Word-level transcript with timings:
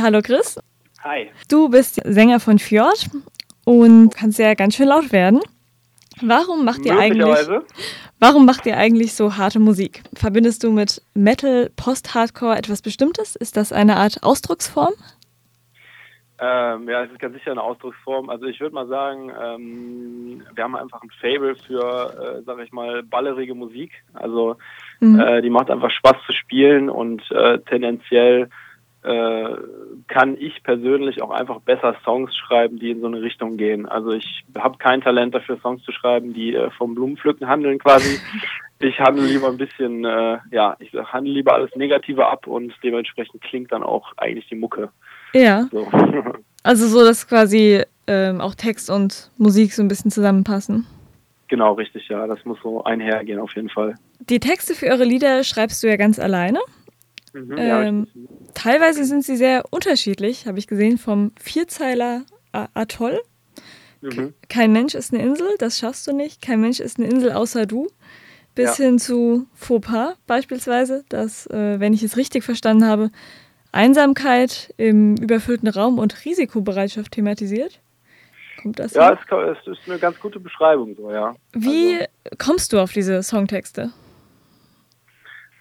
Hallo 0.00 0.20
Chris. 0.22 0.58
Hi. 1.02 1.30
Du 1.50 1.68
bist 1.68 2.00
Sänger 2.04 2.38
von 2.38 2.58
Fjord 2.58 3.10
und 3.64 4.10
kannst 4.14 4.38
ja 4.38 4.54
ganz 4.54 4.76
schön 4.76 4.88
laut 4.88 5.10
werden. 5.10 5.40
Warum 6.22 6.64
macht 6.64 6.84
ihr 6.86 6.96
eigentlich 6.96 7.48
Warum 8.20 8.46
macht 8.46 8.66
ihr 8.66 8.76
eigentlich 8.76 9.14
so 9.14 9.36
harte 9.36 9.58
Musik? 9.58 10.02
Verbindest 10.14 10.62
du 10.62 10.70
mit 10.70 11.02
Metal, 11.14 11.70
Post-Hardcore 11.76 12.56
etwas 12.56 12.82
Bestimmtes? 12.82 13.36
Ist 13.36 13.56
das 13.56 13.72
eine 13.72 13.96
Art 13.96 14.22
Ausdrucksform? 14.22 14.94
Ähm, 16.40 16.88
ja, 16.88 17.02
es 17.02 17.10
ist 17.10 17.18
ganz 17.18 17.34
sicher 17.34 17.50
eine 17.50 17.62
Ausdrucksform. 17.62 18.30
Also 18.30 18.46
ich 18.46 18.60
würde 18.60 18.74
mal 18.74 18.86
sagen, 18.86 19.32
ähm, 19.42 20.42
wir 20.54 20.64
haben 20.64 20.76
einfach 20.76 21.02
ein 21.02 21.10
Fable 21.20 21.56
für, 21.66 22.38
äh, 22.38 22.42
sag 22.44 22.60
ich 22.60 22.70
mal, 22.70 23.02
ballerige 23.02 23.54
Musik. 23.54 23.90
Also 24.14 24.56
mhm. 25.00 25.18
äh, 25.18 25.42
die 25.42 25.50
macht 25.50 25.70
einfach 25.70 25.90
Spaß 25.90 26.16
zu 26.26 26.32
spielen 26.32 26.88
und 26.88 27.28
äh, 27.32 27.58
tendenziell 27.60 28.48
äh, 29.08 29.56
kann 30.08 30.36
ich 30.38 30.62
persönlich 30.62 31.22
auch 31.22 31.30
einfach 31.30 31.60
besser 31.60 31.96
Songs 32.04 32.34
schreiben, 32.36 32.78
die 32.78 32.90
in 32.90 33.00
so 33.00 33.06
eine 33.06 33.22
Richtung 33.22 33.56
gehen. 33.56 33.86
Also 33.86 34.12
ich 34.12 34.44
habe 34.56 34.78
kein 34.78 35.00
Talent 35.00 35.34
dafür, 35.34 35.58
Songs 35.62 35.82
zu 35.84 35.92
schreiben, 35.92 36.34
die 36.34 36.54
äh, 36.54 36.70
vom 36.72 36.94
Blumenpflücken 36.94 37.48
handeln 37.48 37.78
quasi. 37.78 38.18
Ich 38.80 39.00
handle 39.00 39.26
lieber 39.26 39.48
ein 39.48 39.56
bisschen, 39.56 40.04
äh, 40.04 40.38
ja, 40.52 40.76
ich 40.78 40.92
handle 40.92 41.32
lieber 41.32 41.52
alles 41.52 41.74
Negative 41.74 42.24
ab 42.24 42.46
und 42.46 42.72
dementsprechend 42.84 43.42
klingt 43.42 43.72
dann 43.72 43.82
auch 43.82 44.12
eigentlich 44.16 44.46
die 44.46 44.54
Mucke. 44.54 44.90
Ja. 45.34 45.66
So. 45.72 45.88
Also 46.62 46.86
so, 46.86 47.04
dass 47.04 47.26
quasi 47.26 47.82
ähm, 48.06 48.40
auch 48.40 48.54
Text 48.54 48.90
und 48.90 49.30
Musik 49.38 49.72
so 49.72 49.82
ein 49.82 49.88
bisschen 49.88 50.10
zusammenpassen. 50.10 50.86
Genau, 51.48 51.72
richtig, 51.72 52.08
ja. 52.08 52.26
Das 52.26 52.44
muss 52.44 52.58
so 52.62 52.84
einhergehen 52.84 53.40
auf 53.40 53.54
jeden 53.56 53.70
Fall. 53.70 53.94
Die 54.20 54.38
Texte 54.38 54.74
für 54.74 54.86
eure 54.86 55.04
Lieder 55.04 55.44
schreibst 55.44 55.82
du 55.82 55.88
ja 55.88 55.96
ganz 55.96 56.18
alleine. 56.18 56.60
Mhm, 57.34 57.54
ähm, 57.56 58.06
ja, 58.14 58.20
teilweise 58.54 59.04
sind 59.04 59.24
sie 59.24 59.36
sehr 59.36 59.64
unterschiedlich, 59.70 60.46
habe 60.46 60.58
ich 60.58 60.66
gesehen, 60.66 60.98
vom 60.98 61.32
Vierzeiler 61.40 62.24
Atoll. 62.52 63.20
Mhm. 64.00 64.34
Kein 64.48 64.72
Mensch 64.72 64.94
ist 64.94 65.12
eine 65.12 65.22
Insel, 65.22 65.48
das 65.58 65.78
schaffst 65.78 66.06
du 66.06 66.12
nicht. 66.12 66.42
Kein 66.42 66.60
Mensch 66.60 66.80
ist 66.80 66.98
eine 66.98 67.08
Insel 67.08 67.32
außer 67.32 67.66
du. 67.66 67.88
Bis 68.54 68.78
ja. 68.78 68.86
hin 68.86 68.98
zu 68.98 69.46
Fauxpas 69.54 70.16
beispielsweise, 70.26 71.04
das, 71.08 71.46
äh, 71.46 71.78
wenn 71.78 71.92
ich 71.92 72.02
es 72.02 72.16
richtig 72.16 72.42
verstanden 72.42 72.86
habe, 72.86 73.10
Einsamkeit 73.70 74.74
im 74.76 75.16
überfüllten 75.16 75.68
Raum 75.68 75.98
und 75.98 76.24
Risikobereitschaft 76.24 77.12
thematisiert. 77.12 77.80
Kommt 78.60 78.80
das? 78.80 78.94
Ja, 78.94 79.12
es, 79.12 79.66
ist 79.66 79.78
eine 79.86 79.98
ganz 79.98 80.18
gute 80.18 80.40
Beschreibung, 80.40 80.96
so, 80.96 81.12
ja. 81.12 81.36
Wie 81.52 81.94
also, 81.94 82.06
kommst 82.38 82.72
du 82.72 82.80
auf 82.80 82.92
diese 82.92 83.22
Songtexte? 83.22 83.92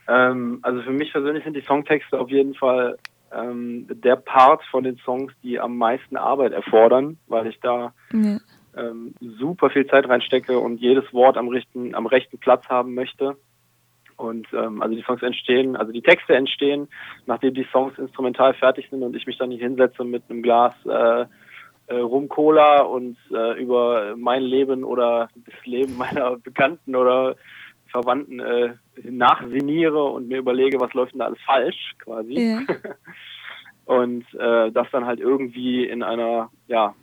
Ähm, 0.07 0.59
also 0.61 0.81
für 0.81 0.91
mich 0.91 1.11
persönlich 1.11 1.43
sind 1.43 1.55
die 1.55 1.61
Songtexte 1.61 2.19
auf 2.19 2.29
jeden 2.29 2.55
Fall 2.55 2.97
ähm, 3.33 3.87
der 3.89 4.15
Part 4.15 4.63
von 4.71 4.83
den 4.83 4.97
Songs, 4.97 5.33
die 5.43 5.59
am 5.59 5.77
meisten 5.77 6.17
Arbeit 6.17 6.53
erfordern, 6.53 7.17
weil 7.27 7.47
ich 7.47 7.59
da 7.59 7.93
ja. 8.13 8.37
ähm, 8.75 9.13
super 9.19 9.69
viel 9.69 9.85
Zeit 9.87 10.07
reinstecke 10.07 10.59
und 10.59 10.79
jedes 10.79 11.11
Wort 11.13 11.37
am 11.37 11.49
rechten, 11.49 11.93
am 11.93 12.05
rechten 12.05 12.37
Platz 12.37 12.67
haben 12.69 12.93
möchte. 12.93 13.35
Und 14.15 14.47
ähm, 14.53 14.81
also 14.81 14.95
die 14.95 15.03
Songs 15.03 15.21
entstehen, 15.21 15.75
also 15.75 15.91
die 15.91 16.01
Texte 16.01 16.35
entstehen, 16.35 16.87
nachdem 17.27 17.53
die 17.53 17.67
Songs 17.71 17.97
instrumental 17.99 18.53
fertig 18.55 18.87
sind 18.89 19.03
und 19.03 19.15
ich 19.15 19.27
mich 19.27 19.37
dann 19.37 19.51
hier 19.51 19.59
hinsetze 19.59 20.03
mit 20.03 20.23
einem 20.29 20.41
Glas 20.41 20.73
äh, 20.85 21.25
äh, 21.87 21.99
Rum 21.99 22.27
Cola 22.27 22.81
und 22.81 23.17
äh, 23.31 23.61
über 23.61 24.15
mein 24.17 24.41
Leben 24.41 24.83
oder 24.83 25.29
das 25.35 25.65
Leben 25.65 25.97
meiner 25.97 26.37
Bekannten 26.37 26.95
oder 26.95 27.35
Verwandten 27.87 28.39
äh, 28.39 28.73
nachsiniere 29.03 30.03
und 30.03 30.27
mir 30.27 30.39
überlege, 30.39 30.79
was 30.79 30.93
läuft 30.93 31.13
denn 31.13 31.19
da 31.19 31.25
alles 31.25 31.41
falsch 31.45 31.95
quasi. 31.99 32.33
Ja. 32.33 32.61
und 33.85 34.25
äh, 34.33 34.71
das 34.71 34.87
dann 34.91 35.05
halt 35.05 35.19
irgendwie 35.19 35.85
in 35.85 36.03
einer, 36.03 36.49
ja, 36.67 36.95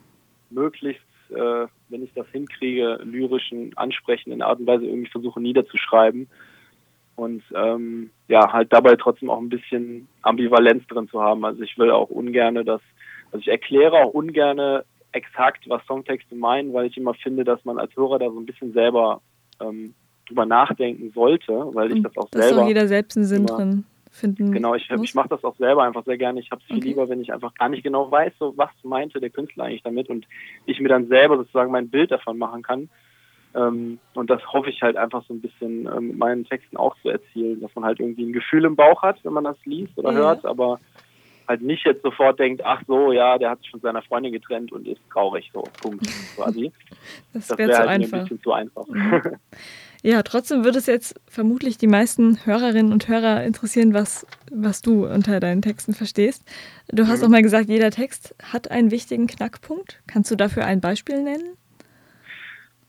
möglichst, 0.51 1.03
äh, 1.31 1.67
wenn 1.89 2.03
ich 2.03 2.13
das 2.15 2.27
hinkriege, 2.29 3.01
lyrischen, 3.03 3.77
ansprechenden 3.77 4.43
Art 4.43 4.61
und 4.61 4.67
Weise 4.67 4.87
irgendwie 4.87 5.11
versuche 5.11 5.41
niederzuschreiben. 5.41 6.29
Und 7.17 7.43
ähm, 7.55 8.11
ja, 8.29 8.53
halt 8.53 8.73
dabei 8.73 8.97
trotzdem 8.97 9.31
auch 9.31 9.41
ein 9.41 9.49
bisschen 9.49 10.09
Ambivalenz 10.23 10.87
drin 10.89 11.09
zu 11.09 11.23
haben. 11.23 11.45
Also 11.45 11.63
ich 11.63 11.79
will 11.79 11.91
auch 11.91 12.11
ungerne, 12.11 12.65
dass, 12.65 12.81
also 13.27 13.39
ich 13.39 13.49
erkläre 13.49 14.05
auch 14.05 14.13
ungerne 14.13 14.85
exakt, 15.13 15.69
was 15.69 15.87
Songtexte 15.87 16.35
meinen, 16.35 16.73
weil 16.73 16.87
ich 16.87 16.97
immer 16.97 17.15
finde, 17.15 17.45
dass 17.45 17.65
man 17.65 17.79
als 17.79 17.95
Hörer 17.97 18.19
da 18.19 18.31
so 18.31 18.41
ein 18.41 18.47
bisschen 18.47 18.73
selber 18.73 19.21
ähm, 19.61 19.95
drüber 20.27 20.47
nachdenken 20.47 21.13
sollte, 21.15 21.53
weil 21.73 21.97
ich 21.97 22.03
das 22.03 22.17
auch 22.17 22.29
das 22.31 22.47
selber. 22.47 22.61
Dass 22.61 22.69
jeder 22.69 22.89
selbst 22.89 23.17
einen 23.17 23.27
Sinn 23.27 23.47
drin 23.47 23.85
finden. 24.11 24.53
Genau, 24.53 24.75
ich, 24.75 24.89
ich 24.91 25.15
mache 25.15 25.29
das 25.29 25.45
auch 25.45 25.57
selber 25.57 25.83
einfach 25.83 26.05
sehr 26.05 26.17
gerne. 26.17 26.41
Ich 26.41 26.51
habe 26.51 26.61
es 26.63 26.67
viel 26.67 26.77
okay. 26.77 26.89
lieber, 26.89 27.09
wenn 27.09 27.21
ich 27.21 27.33
einfach 27.33 27.53
gar 27.55 27.69
nicht 27.69 27.83
genau 27.83 28.11
weiß, 28.11 28.33
so 28.39 28.55
was 28.57 28.71
meinte 28.83 29.21
der 29.21 29.31
Künstler 29.31 29.65
eigentlich 29.65 29.83
damit 29.83 30.09
und 30.09 30.27
ich 30.67 30.81
mir 30.81 30.89
dann 30.89 31.09
selber 31.09 31.37
sozusagen 31.37 31.73
mein 31.73 31.91
Bild 31.91 32.11
davon 32.11 32.39
machen 32.39 32.63
kann. 32.63 32.89
Ähm, 33.55 33.99
und 34.15 34.31
das 34.31 34.45
hoffe 34.53 34.71
ich 34.71 34.83
halt 34.83 34.97
einfach 34.97 35.25
so 35.27 35.35
ein 35.35 35.41
bisschen 35.41 35.87
ähm, 35.87 36.09
mit 36.09 36.19
meinen 36.19 36.45
Texten 36.45 36.77
auch 36.77 36.97
zu 37.03 37.09
erzielen, 37.09 37.61
dass 37.61 37.75
man 37.75 37.85
halt 37.85 38.01
irgendwie 38.01 38.25
ein 38.25 38.33
Gefühl 38.33 38.65
im 38.65 38.77
Bauch 38.77 39.03
hat, 39.03 39.19
wenn 39.25 39.33
man 39.33 39.45
das 39.45 39.57
liest 39.65 39.97
oder 39.97 40.13
ja. 40.13 40.19
hört, 40.19 40.45
aber 40.45 40.81
halt 41.47 41.63
nicht 41.63 41.85
jetzt 41.85 42.03
sofort 42.03 42.39
denkt, 42.39 42.63
ach 42.65 42.83
so, 42.87 43.13
ja, 43.13 43.39
der 43.39 43.51
hat 43.51 43.61
sich 43.61 43.71
von 43.71 43.81
seiner 43.81 44.03
Freundin 44.03 44.33
getrennt 44.33 44.73
und 44.73 44.89
ist 44.89 45.01
traurig, 45.13 45.51
so, 45.53 45.63
Punkt, 45.83 46.07
quasi. 46.35 46.73
das 47.33 47.51
wäre 47.51 47.69
wär 47.69 47.79
halt 47.79 47.89
einfach. 47.89 48.19
ein 48.19 48.23
bisschen 48.25 48.43
zu 48.43 48.53
einfach. 48.53 48.87
Ja, 50.07 50.23
trotzdem 50.23 50.65
würde 50.65 50.77
es 50.77 50.87
jetzt 50.87 51.19
vermutlich 51.27 51.79
die 51.79 51.87
meisten 51.87 52.45
Hörerinnen 52.45 52.93
und 52.93 53.09
Hörer 53.09 53.43
interessieren, 53.43 53.95
was, 53.95 54.27
was 54.53 54.83
du 54.83 55.07
unter 55.07 55.41
deinen 55.41 55.63
Texten 55.63 55.95
verstehst. 55.95 56.45
Du 56.89 57.09
hast 57.09 57.21
mhm. 57.21 57.25
auch 57.25 57.31
mal 57.31 57.43
gesagt, 57.43 57.71
jeder 57.71 57.91
Text 57.91 58.35
hat 58.53 58.71
einen 58.71 58.91
wichtigen 58.91 59.27
Knackpunkt. 59.27 60.03
Kannst 60.07 60.31
du 60.31 60.37
dafür 60.37 60.67
ein 60.67 60.83
Beispiel 60.83 61.23
nennen? 61.23 61.57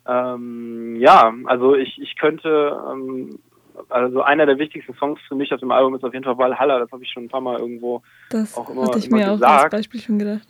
Ähm, 0.05 0.97
ja, 0.97 1.33
also 1.45 1.75
ich, 1.75 2.01
ich 2.01 2.17
könnte, 2.17 2.77
ähm, 2.91 3.39
also 3.87 4.21
einer 4.21 4.45
der 4.45 4.59
wichtigsten 4.59 4.93
Songs 4.95 5.21
für 5.29 5.35
mich 5.35 5.53
auf 5.53 5.61
dem 5.61 5.71
Album 5.71 5.95
ist 5.95 6.03
auf 6.03 6.13
jeden 6.13 6.25
Fall 6.25 6.37
Valhalla. 6.37 6.79
Das 6.79 6.91
habe 6.91 7.01
ich 7.01 7.11
schon 7.11 7.23
ein 7.23 7.29
paar 7.29 7.39
Mal 7.39 7.57
irgendwo 7.57 8.03
das 8.29 8.57
auch 8.57 8.69
immer, 8.69 8.87
hatte 8.87 8.99
ich 8.99 9.07
immer 9.07 9.19
mir 9.19 9.31
gesagt. 9.31 9.43
auch 9.45 9.63
als 9.63 9.71
Beispiel 9.71 10.01
schon 10.01 10.19
gedacht. 10.19 10.47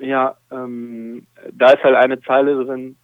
Ja, 0.00 0.36
ähm, 0.50 1.24
da 1.52 1.70
ist 1.70 1.84
halt 1.84 1.94
eine 1.94 2.20
Zeile 2.22 2.64
drin, 2.64 2.96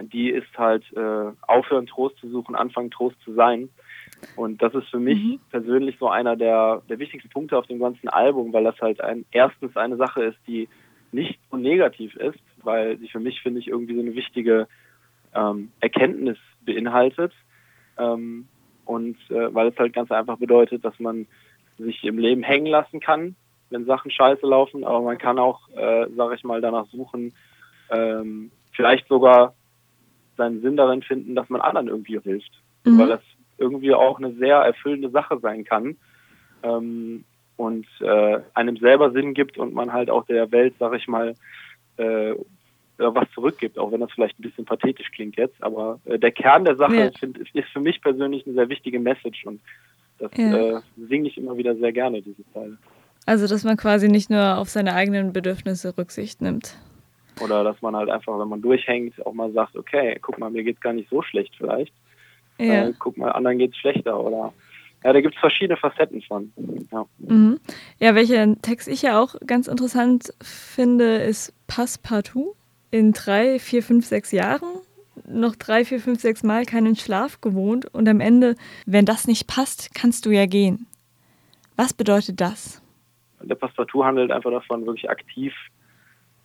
die 0.00 0.30
ist 0.30 0.56
halt 0.56 0.84
äh, 0.94 1.32
aufhören, 1.42 1.86
Trost 1.86 2.18
zu 2.18 2.28
suchen, 2.28 2.54
anfangen, 2.54 2.90
Trost 2.90 3.16
zu 3.24 3.34
sein. 3.34 3.68
Und 4.36 4.62
das 4.62 4.74
ist 4.74 4.88
für 4.88 4.98
mich 4.98 5.22
mhm. 5.22 5.40
persönlich 5.50 5.96
so 5.98 6.08
einer 6.08 6.36
der, 6.36 6.82
der 6.88 6.98
wichtigsten 6.98 7.30
Punkte 7.30 7.56
auf 7.56 7.66
dem 7.66 7.78
ganzen 7.78 8.08
Album, 8.08 8.52
weil 8.52 8.64
das 8.64 8.80
halt 8.80 9.00
ein, 9.00 9.24
erstens 9.30 9.76
eine 9.76 9.96
Sache 9.96 10.24
ist, 10.24 10.38
die 10.46 10.68
nicht 11.12 11.38
so 11.50 11.56
negativ 11.56 12.14
ist, 12.16 12.38
weil 12.62 12.98
sie 12.98 13.08
für 13.08 13.20
mich, 13.20 13.40
finde 13.40 13.60
ich, 13.60 13.68
irgendwie 13.68 13.94
so 13.94 14.00
eine 14.00 14.14
wichtige 14.14 14.68
ähm, 15.34 15.70
Erkenntnis 15.80 16.38
beinhaltet. 16.64 17.32
Ähm, 17.98 18.48
und 18.84 19.16
äh, 19.30 19.52
weil 19.54 19.68
es 19.68 19.78
halt 19.78 19.92
ganz 19.92 20.10
einfach 20.10 20.38
bedeutet, 20.38 20.84
dass 20.84 20.98
man 21.00 21.26
sich 21.78 22.04
im 22.04 22.18
Leben 22.18 22.42
hängen 22.42 22.66
lassen 22.66 23.00
kann, 23.00 23.36
wenn 23.70 23.84
Sachen 23.84 24.10
scheiße 24.10 24.46
laufen, 24.46 24.84
aber 24.84 25.02
man 25.02 25.18
kann 25.18 25.38
auch, 25.38 25.68
äh, 25.70 26.06
sage 26.16 26.36
ich 26.36 26.44
mal, 26.44 26.60
danach 26.60 26.86
suchen, 26.86 27.34
ähm, 27.90 28.50
vielleicht 28.72 29.08
sogar 29.08 29.54
seinen 30.36 30.60
Sinn 30.62 30.76
darin 30.76 31.02
finden, 31.02 31.34
dass 31.34 31.48
man 31.48 31.60
anderen 31.60 31.88
irgendwie 31.88 32.18
hilft. 32.20 32.52
Mhm. 32.84 32.98
Weil 32.98 33.08
das 33.08 33.20
irgendwie 33.58 33.94
auch 33.94 34.18
eine 34.18 34.32
sehr 34.34 34.56
erfüllende 34.58 35.10
Sache 35.10 35.38
sein 35.40 35.64
kann 35.64 35.96
ähm, 36.62 37.24
und 37.56 37.86
äh, 38.00 38.40
einem 38.54 38.76
selber 38.76 39.12
Sinn 39.12 39.34
gibt 39.34 39.58
und 39.58 39.74
man 39.74 39.92
halt 39.92 40.10
auch 40.10 40.26
der 40.26 40.50
Welt, 40.52 40.74
sag 40.78 40.94
ich 40.94 41.08
mal, 41.08 41.34
äh, 41.96 42.34
was 42.98 43.30
zurückgibt, 43.34 43.78
auch 43.78 43.92
wenn 43.92 44.00
das 44.00 44.12
vielleicht 44.12 44.38
ein 44.38 44.42
bisschen 44.42 44.64
pathetisch 44.64 45.10
klingt 45.12 45.36
jetzt. 45.36 45.62
Aber 45.62 46.00
äh, 46.04 46.18
der 46.18 46.32
Kern 46.32 46.64
der 46.64 46.76
Sache 46.76 46.96
ja. 46.96 47.10
find, 47.18 47.38
ist 47.38 47.68
für 47.72 47.80
mich 47.80 48.00
persönlich 48.00 48.46
eine 48.46 48.54
sehr 48.54 48.68
wichtige 48.68 48.98
Message 48.98 49.44
und 49.44 49.60
das 50.18 50.30
ja. 50.36 50.78
äh, 50.78 50.80
singe 51.08 51.28
ich 51.28 51.36
immer 51.36 51.56
wieder 51.56 51.76
sehr 51.76 51.92
gerne, 51.92 52.22
diese 52.22 52.42
Teile. 52.52 52.78
Also, 53.26 53.46
dass 53.48 53.64
man 53.64 53.76
quasi 53.76 54.08
nicht 54.08 54.30
nur 54.30 54.56
auf 54.56 54.68
seine 54.68 54.94
eigenen 54.94 55.32
Bedürfnisse 55.32 55.98
Rücksicht 55.98 56.40
nimmt. 56.40 56.76
Oder 57.40 57.64
dass 57.64 57.80
man 57.82 57.94
halt 57.94 58.08
einfach, 58.08 58.38
wenn 58.38 58.48
man 58.48 58.62
durchhängt, 58.62 59.24
auch 59.26 59.34
mal 59.34 59.52
sagt, 59.52 59.76
okay, 59.76 60.18
guck 60.22 60.38
mal, 60.38 60.50
mir 60.50 60.64
geht's 60.64 60.80
gar 60.80 60.92
nicht 60.92 61.10
so 61.10 61.22
schlecht 61.22 61.54
vielleicht. 61.56 61.92
Ja. 62.58 62.88
Äh, 62.88 62.94
guck 62.98 63.16
mal, 63.16 63.30
anderen 63.30 63.58
geht's 63.58 63.76
schlechter. 63.76 64.18
Oder 64.18 64.52
ja, 65.04 65.12
da 65.12 65.20
gibt 65.20 65.34
es 65.34 65.40
verschiedene 65.40 65.76
Facetten 65.76 66.22
von. 66.22 66.52
Ja. 66.90 67.06
Mhm. 67.18 67.60
ja, 67.98 68.14
welchen 68.14 68.62
Text 68.62 68.88
ich 68.88 69.02
ja 69.02 69.20
auch 69.20 69.34
ganz 69.46 69.68
interessant 69.68 70.32
finde, 70.40 71.16
ist 71.18 71.52
Passepartout. 71.66 72.54
In 72.90 73.12
drei, 73.12 73.58
vier, 73.58 73.82
fünf, 73.82 74.06
sechs 74.06 74.32
Jahren 74.32 74.80
noch 75.28 75.56
drei, 75.56 75.84
vier, 75.84 76.00
fünf, 76.00 76.20
sechs 76.20 76.42
Mal 76.42 76.64
keinen 76.64 76.96
Schlaf 76.96 77.40
gewohnt 77.40 77.86
und 77.94 78.08
am 78.08 78.20
Ende, 78.20 78.54
wenn 78.84 79.04
das 79.04 79.26
nicht 79.26 79.46
passt, 79.46 79.94
kannst 79.94 80.26
du 80.26 80.30
ja 80.30 80.46
gehen. 80.46 80.86
Was 81.76 81.92
bedeutet 81.92 82.40
das? 82.40 82.82
Der 83.42 83.54
Passepartout 83.54 84.04
handelt 84.04 84.30
einfach 84.30 84.50
davon, 84.50 84.86
wirklich 84.86 85.10
aktiv 85.10 85.52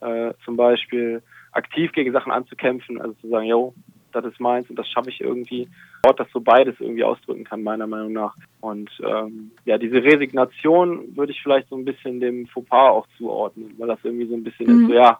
äh, 0.02 0.34
zum 0.44 0.56
Beispiel 0.56 1.22
aktiv 1.52 1.92
gegen 1.92 2.12
Sachen 2.12 2.32
anzukämpfen, 2.32 3.00
also 3.00 3.14
zu 3.14 3.28
sagen, 3.28 3.46
yo, 3.46 3.74
das 4.12 4.24
ist 4.24 4.40
meins 4.40 4.68
und 4.68 4.78
das 4.78 4.88
schaffe 4.88 5.10
ich 5.10 5.20
irgendwie. 5.20 5.68
Ort, 6.04 6.20
das 6.20 6.28
so 6.32 6.40
beides 6.40 6.74
irgendwie 6.80 7.04
ausdrücken 7.04 7.44
kann, 7.44 7.62
meiner 7.62 7.86
Meinung 7.86 8.12
nach. 8.12 8.34
Und 8.60 8.90
ähm, 9.04 9.52
ja, 9.64 9.78
diese 9.78 10.02
Resignation 10.02 11.16
würde 11.16 11.32
ich 11.32 11.42
vielleicht 11.42 11.68
so 11.68 11.76
ein 11.76 11.84
bisschen 11.84 12.20
dem 12.20 12.46
Fauxpas 12.46 12.90
auch 12.90 13.06
zuordnen, 13.16 13.74
weil 13.78 13.88
das 13.88 14.00
irgendwie 14.02 14.26
so 14.26 14.34
ein 14.34 14.44
bisschen 14.44 14.66
mhm. 14.66 14.82
ist, 14.82 14.88
so 14.88 14.94
ja, 14.94 15.18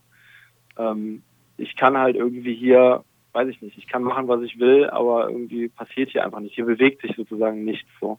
ähm, 0.78 1.22
ich 1.56 1.76
kann 1.76 1.96
halt 1.96 2.16
irgendwie 2.16 2.54
hier, 2.54 3.04
weiß 3.32 3.48
ich 3.48 3.62
nicht, 3.62 3.78
ich 3.78 3.86
kann 3.86 4.02
machen, 4.02 4.28
was 4.28 4.42
ich 4.42 4.58
will, 4.58 4.90
aber 4.90 5.28
irgendwie 5.28 5.68
passiert 5.68 6.10
hier 6.10 6.24
einfach 6.24 6.40
nicht. 6.40 6.54
Hier 6.54 6.66
bewegt 6.66 7.02
sich 7.02 7.14
sozusagen 7.16 7.64
nichts 7.64 7.88
so. 8.00 8.18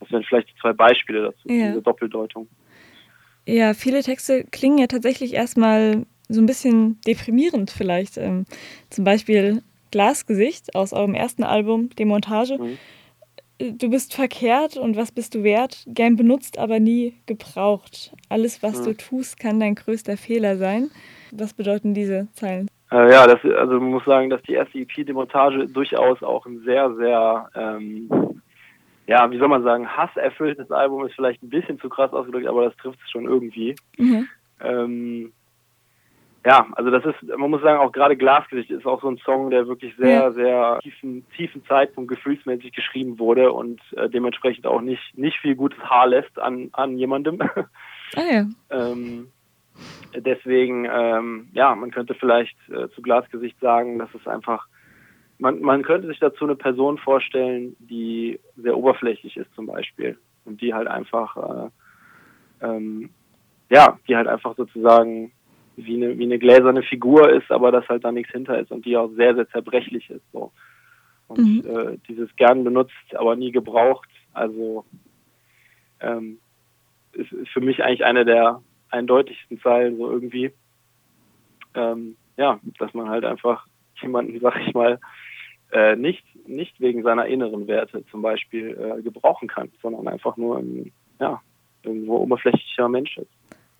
Das 0.00 0.10
wären 0.10 0.24
vielleicht 0.24 0.48
zwei 0.60 0.72
Beispiele 0.72 1.22
dazu, 1.22 1.48
ja. 1.48 1.68
diese 1.68 1.82
Doppeldeutung. 1.82 2.48
Ja, 3.48 3.72
viele 3.72 4.02
Texte 4.02 4.44
klingen 4.44 4.76
ja 4.76 4.88
tatsächlich 4.88 5.32
erstmal 5.32 6.04
so 6.28 6.38
ein 6.38 6.44
bisschen 6.44 7.00
deprimierend 7.06 7.70
vielleicht. 7.70 8.18
Ähm, 8.18 8.44
zum 8.90 9.04
Beispiel 9.04 9.62
Glasgesicht 9.90 10.74
aus 10.74 10.92
eurem 10.92 11.14
ersten 11.14 11.44
Album, 11.44 11.88
Demontage. 11.98 12.58
Mhm. 12.58 13.78
Du 13.78 13.88
bist 13.88 14.14
verkehrt 14.14 14.76
und 14.76 14.98
was 14.98 15.12
bist 15.12 15.34
du 15.34 15.44
wert? 15.44 15.82
Gern 15.86 16.16
benutzt, 16.16 16.58
aber 16.58 16.78
nie 16.78 17.14
gebraucht. 17.24 18.12
Alles, 18.28 18.62
was 18.62 18.80
mhm. 18.80 18.84
du 18.84 18.96
tust, 18.98 19.40
kann 19.40 19.58
dein 19.60 19.76
größter 19.76 20.18
Fehler 20.18 20.58
sein. 20.58 20.90
Was 21.32 21.54
bedeuten 21.54 21.94
diese 21.94 22.28
Zeilen? 22.34 22.70
Äh, 22.92 23.10
ja, 23.10 23.26
das, 23.26 23.38
also 23.56 23.80
man 23.80 23.90
muss 23.92 24.04
sagen, 24.04 24.28
dass 24.28 24.42
die 24.42 24.52
erste 24.52 24.78
EP 24.78 25.06
Demontage 25.06 25.66
durchaus 25.66 26.22
auch 26.22 26.44
ein 26.44 26.60
sehr, 26.66 26.94
sehr, 26.96 27.48
ähm, 27.54 28.10
ja, 29.08 29.30
wie 29.30 29.38
soll 29.38 29.48
man 29.48 29.62
sagen, 29.62 29.88
hasserfülltes 29.88 30.70
Album 30.70 31.06
ist 31.06 31.14
vielleicht 31.14 31.42
ein 31.42 31.48
bisschen 31.48 31.80
zu 31.80 31.88
krass 31.88 32.12
ausgedrückt, 32.12 32.46
aber 32.46 32.66
das 32.66 32.76
trifft 32.76 32.98
es 33.02 33.10
schon 33.10 33.24
irgendwie. 33.24 33.74
Mhm. 33.96 34.28
Ähm, 34.60 35.32
ja, 36.44 36.66
also 36.72 36.90
das 36.90 37.04
ist, 37.06 37.36
man 37.36 37.50
muss 37.50 37.62
sagen, 37.62 37.78
auch 37.80 37.90
gerade 37.90 38.18
Glasgesicht 38.18 38.70
ist 38.70 38.86
auch 38.86 39.00
so 39.00 39.08
ein 39.08 39.16
Song, 39.24 39.50
der 39.50 39.66
wirklich 39.66 39.96
sehr, 39.96 40.32
sehr 40.32 40.78
tiefen, 40.82 41.26
tiefen 41.36 41.64
Zeitpunkt 41.64 42.10
gefühlsmäßig 42.10 42.72
geschrieben 42.72 43.18
wurde 43.18 43.50
und 43.50 43.80
äh, 43.96 44.10
dementsprechend 44.10 44.66
auch 44.66 44.82
nicht, 44.82 45.16
nicht 45.16 45.38
viel 45.38 45.56
gutes 45.56 45.78
Haar 45.80 46.06
lässt 46.06 46.38
an, 46.38 46.68
an 46.72 46.96
jemandem. 46.98 47.40
Ah 48.16 48.22
ja. 48.22 48.46
ähm, 48.70 49.28
deswegen, 50.16 50.88
ähm, 50.90 51.50
ja, 51.52 51.74
man 51.74 51.90
könnte 51.90 52.14
vielleicht 52.14 52.56
äh, 52.70 52.88
zu 52.94 53.02
Glasgesicht 53.02 53.60
sagen, 53.60 53.98
dass 53.98 54.08
es 54.14 54.26
einfach, 54.26 54.66
man, 55.38 55.60
man 55.60 55.82
könnte 55.82 56.08
sich 56.08 56.18
dazu 56.18 56.44
eine 56.44 56.56
Person 56.56 56.98
vorstellen, 56.98 57.76
die 57.78 58.40
sehr 58.56 58.76
oberflächlich 58.76 59.36
ist 59.36 59.52
zum 59.54 59.66
Beispiel 59.66 60.18
und 60.44 60.60
die 60.60 60.74
halt 60.74 60.88
einfach, 60.88 61.36
äh, 61.36 62.66
ähm, 62.66 63.10
ja, 63.70 63.98
die 64.08 64.16
halt 64.16 64.26
einfach 64.26 64.56
sozusagen 64.56 65.32
wie 65.76 65.96
eine, 65.96 66.18
wie 66.18 66.24
eine 66.24 66.38
gläserne 66.38 66.82
Figur 66.82 67.30
ist, 67.30 67.50
aber 67.50 67.70
dass 67.70 67.88
halt 67.88 68.04
da 68.04 68.10
nichts 68.10 68.32
hinter 68.32 68.58
ist 68.58 68.72
und 68.72 68.84
die 68.84 68.96
auch 68.96 69.10
sehr, 69.10 69.34
sehr 69.34 69.48
zerbrechlich 69.50 70.10
ist. 70.10 70.24
So. 70.32 70.50
Und 71.28 71.64
mhm. 71.64 71.76
äh, 71.76 71.98
dieses 72.08 72.34
gern 72.36 72.64
benutzt, 72.64 72.94
aber 73.14 73.36
nie 73.36 73.52
gebraucht, 73.52 74.08
also 74.32 74.84
ähm, 76.00 76.38
ist, 77.12 77.32
ist 77.32 77.50
für 77.50 77.60
mich 77.60 77.82
eigentlich 77.84 78.04
eine 78.04 78.24
der 78.24 78.60
eindeutigsten 78.90 79.60
Zeilen 79.60 79.98
so 79.98 80.10
irgendwie. 80.10 80.52
Ähm, 81.74 82.16
ja, 82.36 82.58
dass 82.78 82.94
man 82.94 83.08
halt 83.08 83.24
einfach 83.24 83.66
jemanden, 84.00 84.38
sag 84.40 84.56
ich 84.66 84.74
mal, 84.74 84.98
äh, 85.72 85.96
nicht, 85.96 86.24
nicht 86.46 86.80
wegen 86.80 87.02
seiner 87.02 87.26
inneren 87.26 87.66
Werte 87.66 88.04
zum 88.10 88.22
Beispiel 88.22 88.76
äh, 88.78 89.02
gebrauchen 89.02 89.48
kann, 89.48 89.70
sondern 89.82 90.08
einfach 90.08 90.36
nur 90.36 90.58
ein, 90.58 90.92
ja, 91.20 91.40
irgendwo 91.82 92.16
oberflächlicher 92.18 92.88
Mensch 92.88 93.18
ist 93.18 93.30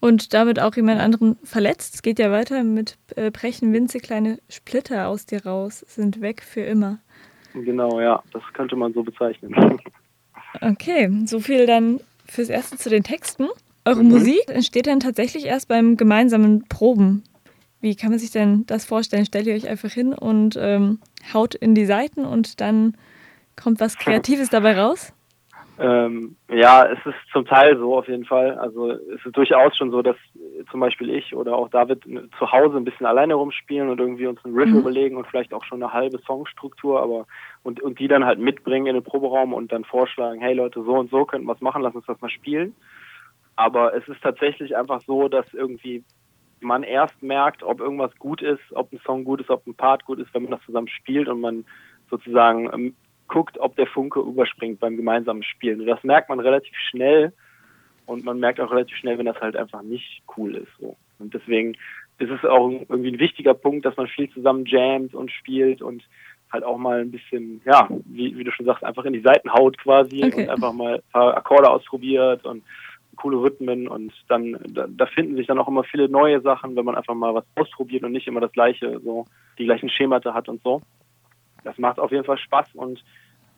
und 0.00 0.35
damit 0.35 0.61
auch 0.61 0.75
jemand 0.76 1.00
anderen 1.00 1.37
verletzt. 1.43 1.94
Es 1.94 2.02
geht 2.02 2.19
ja 2.19 2.31
weiter 2.31 2.62
mit 2.64 2.99
äh, 3.17 3.31
brechen 3.31 3.73
winzig 3.73 4.02
kleine 4.02 4.38
Splitter 4.49 5.08
aus 5.08 5.26
dir 5.26 5.44
raus, 5.44 5.81
sind 5.81 6.20
weg 6.20 6.43
für 6.43 6.61
immer. 6.61 6.99
Genau, 7.55 8.00
ja, 8.00 8.23
das 8.32 8.43
könnte 8.52 8.76
man 8.76 8.93
so 8.93 9.02
bezeichnen. 9.02 9.55
Okay, 10.62 11.11
so 11.26 11.40
viel 11.40 11.67
dann 11.67 12.00
fürs 12.26 12.49
Erste 12.49 12.79
zu 12.79 12.88
den 12.88 13.02
Texten. 13.02 13.49
Eure 13.85 14.02
mhm. 14.02 14.08
Musik 14.08 14.49
entsteht 14.49 14.87
dann 14.87 14.99
tatsächlich 14.99 15.44
erst 15.44 15.69
beim 15.69 15.99
gemeinsamen 15.99 16.67
Proben. 16.69 17.23
Wie 17.80 17.94
kann 17.94 18.10
man 18.10 18.19
sich 18.19 18.30
denn 18.30 18.66
das 18.66 18.84
vorstellen? 18.84 19.26
Stellt 19.26 19.46
ihr 19.46 19.54
euch 19.54 19.69
einfach 19.69 19.90
hin 19.90 20.12
und 20.12 20.58
ähm, 20.60 20.98
haut 21.32 21.54
in 21.54 21.75
die 21.75 21.86
Seiten 21.86 22.25
und 22.25 22.60
dann 22.60 22.96
kommt 23.56 23.80
was 23.80 23.96
Kreatives 23.96 24.50
dabei 24.50 24.78
raus? 24.78 25.12
Ähm, 25.80 26.34
ja, 26.50 26.86
es 26.86 26.98
ist 27.06 27.14
zum 27.32 27.46
Teil 27.46 27.78
so 27.78 27.96
auf 27.96 28.08
jeden 28.08 28.25
Fall. 28.25 28.58
Also 28.58 28.90
es 28.90 29.25
ist 29.25 29.36
durchaus 29.36 29.76
schon 29.76 29.92
so, 29.92 30.02
dass 30.02 30.16
zum 30.72 30.80
Beispiel 30.80 31.08
ich 31.10 31.36
oder 31.36 31.54
auch 31.54 31.69
David 31.69 32.02
zu 32.36 32.50
Hause 32.50 32.76
ein 32.76 32.84
bisschen 32.84 33.06
alleine 33.06 33.34
rumspielen 33.34 33.88
und 33.88 34.00
irgendwie 34.00 34.26
uns 34.26 34.44
einen 34.44 34.56
Riff 34.56 34.70
mhm. 34.70 34.78
überlegen 34.78 35.16
und 35.16 35.28
vielleicht 35.28 35.54
auch 35.54 35.64
schon 35.64 35.80
eine 35.80 35.92
halbe 35.92 36.19
Songstruktur, 36.26 37.00
aber 37.00 37.26
und, 37.62 37.80
und 37.80 38.00
die 38.00 38.08
dann 38.08 38.25
halt 38.25 38.40
mitbringen 38.40 38.86
in 38.86 38.94
den 38.94 39.04
Proberaum 39.04 39.52
und 39.52 39.70
dann 39.70 39.84
vorschlagen, 39.84 40.40
hey 40.40 40.52
Leute, 40.52 40.82
so 40.82 40.94
und 40.94 41.10
so 41.10 41.25
könnten 41.25 41.46
wir 41.46 41.54
es 41.54 41.60
machen, 41.60 41.82
lass 41.82 41.94
uns 41.94 42.06
das 42.06 42.20
mal 42.20 42.30
spielen. 42.30 42.75
Aber 43.54 43.94
es 43.94 44.06
ist 44.08 44.20
tatsächlich 44.20 44.76
einfach 44.76 45.00
so, 45.02 45.28
dass 45.28 45.46
irgendwie 45.52 46.02
man 46.60 46.82
erst 46.82 47.22
merkt, 47.22 47.62
ob 47.62 47.81
irgendwas 47.81 48.16
gut 48.19 48.43
ist, 48.43 48.62
ob 48.72 48.93
ein 48.93 49.00
Song 49.05 49.25
gut 49.25 49.40
ist, 49.40 49.50
ob 49.50 49.66
ein 49.66 49.75
Part 49.75 50.05
gut 50.05 50.19
ist, 50.19 50.32
wenn 50.34 50.43
man 50.43 50.52
das 50.52 50.64
zusammen 50.64 50.88
spielt 50.88 51.28
und 51.28 51.40
man 51.40 51.64
sozusagen 52.10 52.70
ähm, 52.72 52.94
guckt, 53.28 53.58
ob 53.58 53.76
der 53.76 53.87
Funke 53.87 54.20
überspringt 54.20 54.81
beim 54.81 54.96
gemeinsamen 54.96 55.43
Spielen. 55.43 55.81
Und 55.81 55.87
das 55.87 56.02
merkt 56.02 56.28
man 56.28 56.40
relativ 56.40 56.75
schnell 56.90 57.32
und 58.06 58.25
man 58.25 58.40
merkt 58.40 58.60
auch 58.60 58.70
relativ 58.70 58.96
schnell, 58.96 59.19
wenn 59.19 59.26
das 59.26 59.40
halt 59.40 59.56
einfach 59.56 59.82
nicht 59.82 60.22
cool 60.37 60.55
ist. 60.56 60.72
So. 60.81 60.96
Und 61.19 61.34
deswegen 61.34 61.76
ist 62.19 62.31
es 62.31 62.44
auch 62.44 62.70
irgendwie 62.88 63.12
ein 63.12 63.20
wichtiger 63.20 63.54
Punkt, 63.54 63.84
dass 63.87 63.96
man 63.96 64.08
viel 64.08 64.31
zusammen 64.31 64.64
jammt 64.66 65.14
und 65.14 65.31
spielt 65.31 65.82
und 65.82 66.02
halt 66.50 66.64
auch 66.64 66.78
mal 66.78 67.00
ein 67.00 67.11
bisschen, 67.11 67.61
ja, 67.64 67.87
wie, 68.06 68.37
wie 68.37 68.44
du 68.44 68.50
schon 68.50 68.66
sagst, 68.66 68.82
einfach 68.82 69.04
in 69.04 69.12
die 69.12 69.20
Seiten 69.20 69.52
haut 69.52 69.76
quasi 69.78 70.25
okay. 70.25 70.43
und 70.43 70.50
einfach 70.50 70.72
mal 70.72 70.94
ein 70.96 71.12
paar 71.12 71.37
Akkorde 71.37 71.70
ausprobiert 71.70 72.44
und 72.44 72.64
coole 73.20 73.38
Rhythmen 73.38 73.88
und 73.88 74.12
dann 74.28 74.58
da, 74.68 74.86
da, 74.88 75.06
finden 75.06 75.36
sich 75.36 75.46
dann 75.46 75.58
auch 75.58 75.68
immer 75.68 75.84
viele 75.84 76.08
neue 76.08 76.40
Sachen, 76.40 76.76
wenn 76.76 76.84
man 76.84 76.94
einfach 76.94 77.14
mal 77.14 77.34
was 77.34 77.44
ausprobiert 77.56 78.04
und 78.04 78.12
nicht 78.12 78.26
immer 78.26 78.40
das 78.40 78.52
gleiche, 78.52 79.00
so 79.00 79.24
die 79.58 79.64
gleichen 79.64 79.88
Schemata 79.88 80.34
hat 80.34 80.48
und 80.48 80.62
so 80.62 80.82
das 81.64 81.78
macht 81.78 81.98
auf 81.98 82.10
jeden 82.10 82.24
Fall 82.24 82.38
Spaß 82.38 82.74
und 82.74 83.02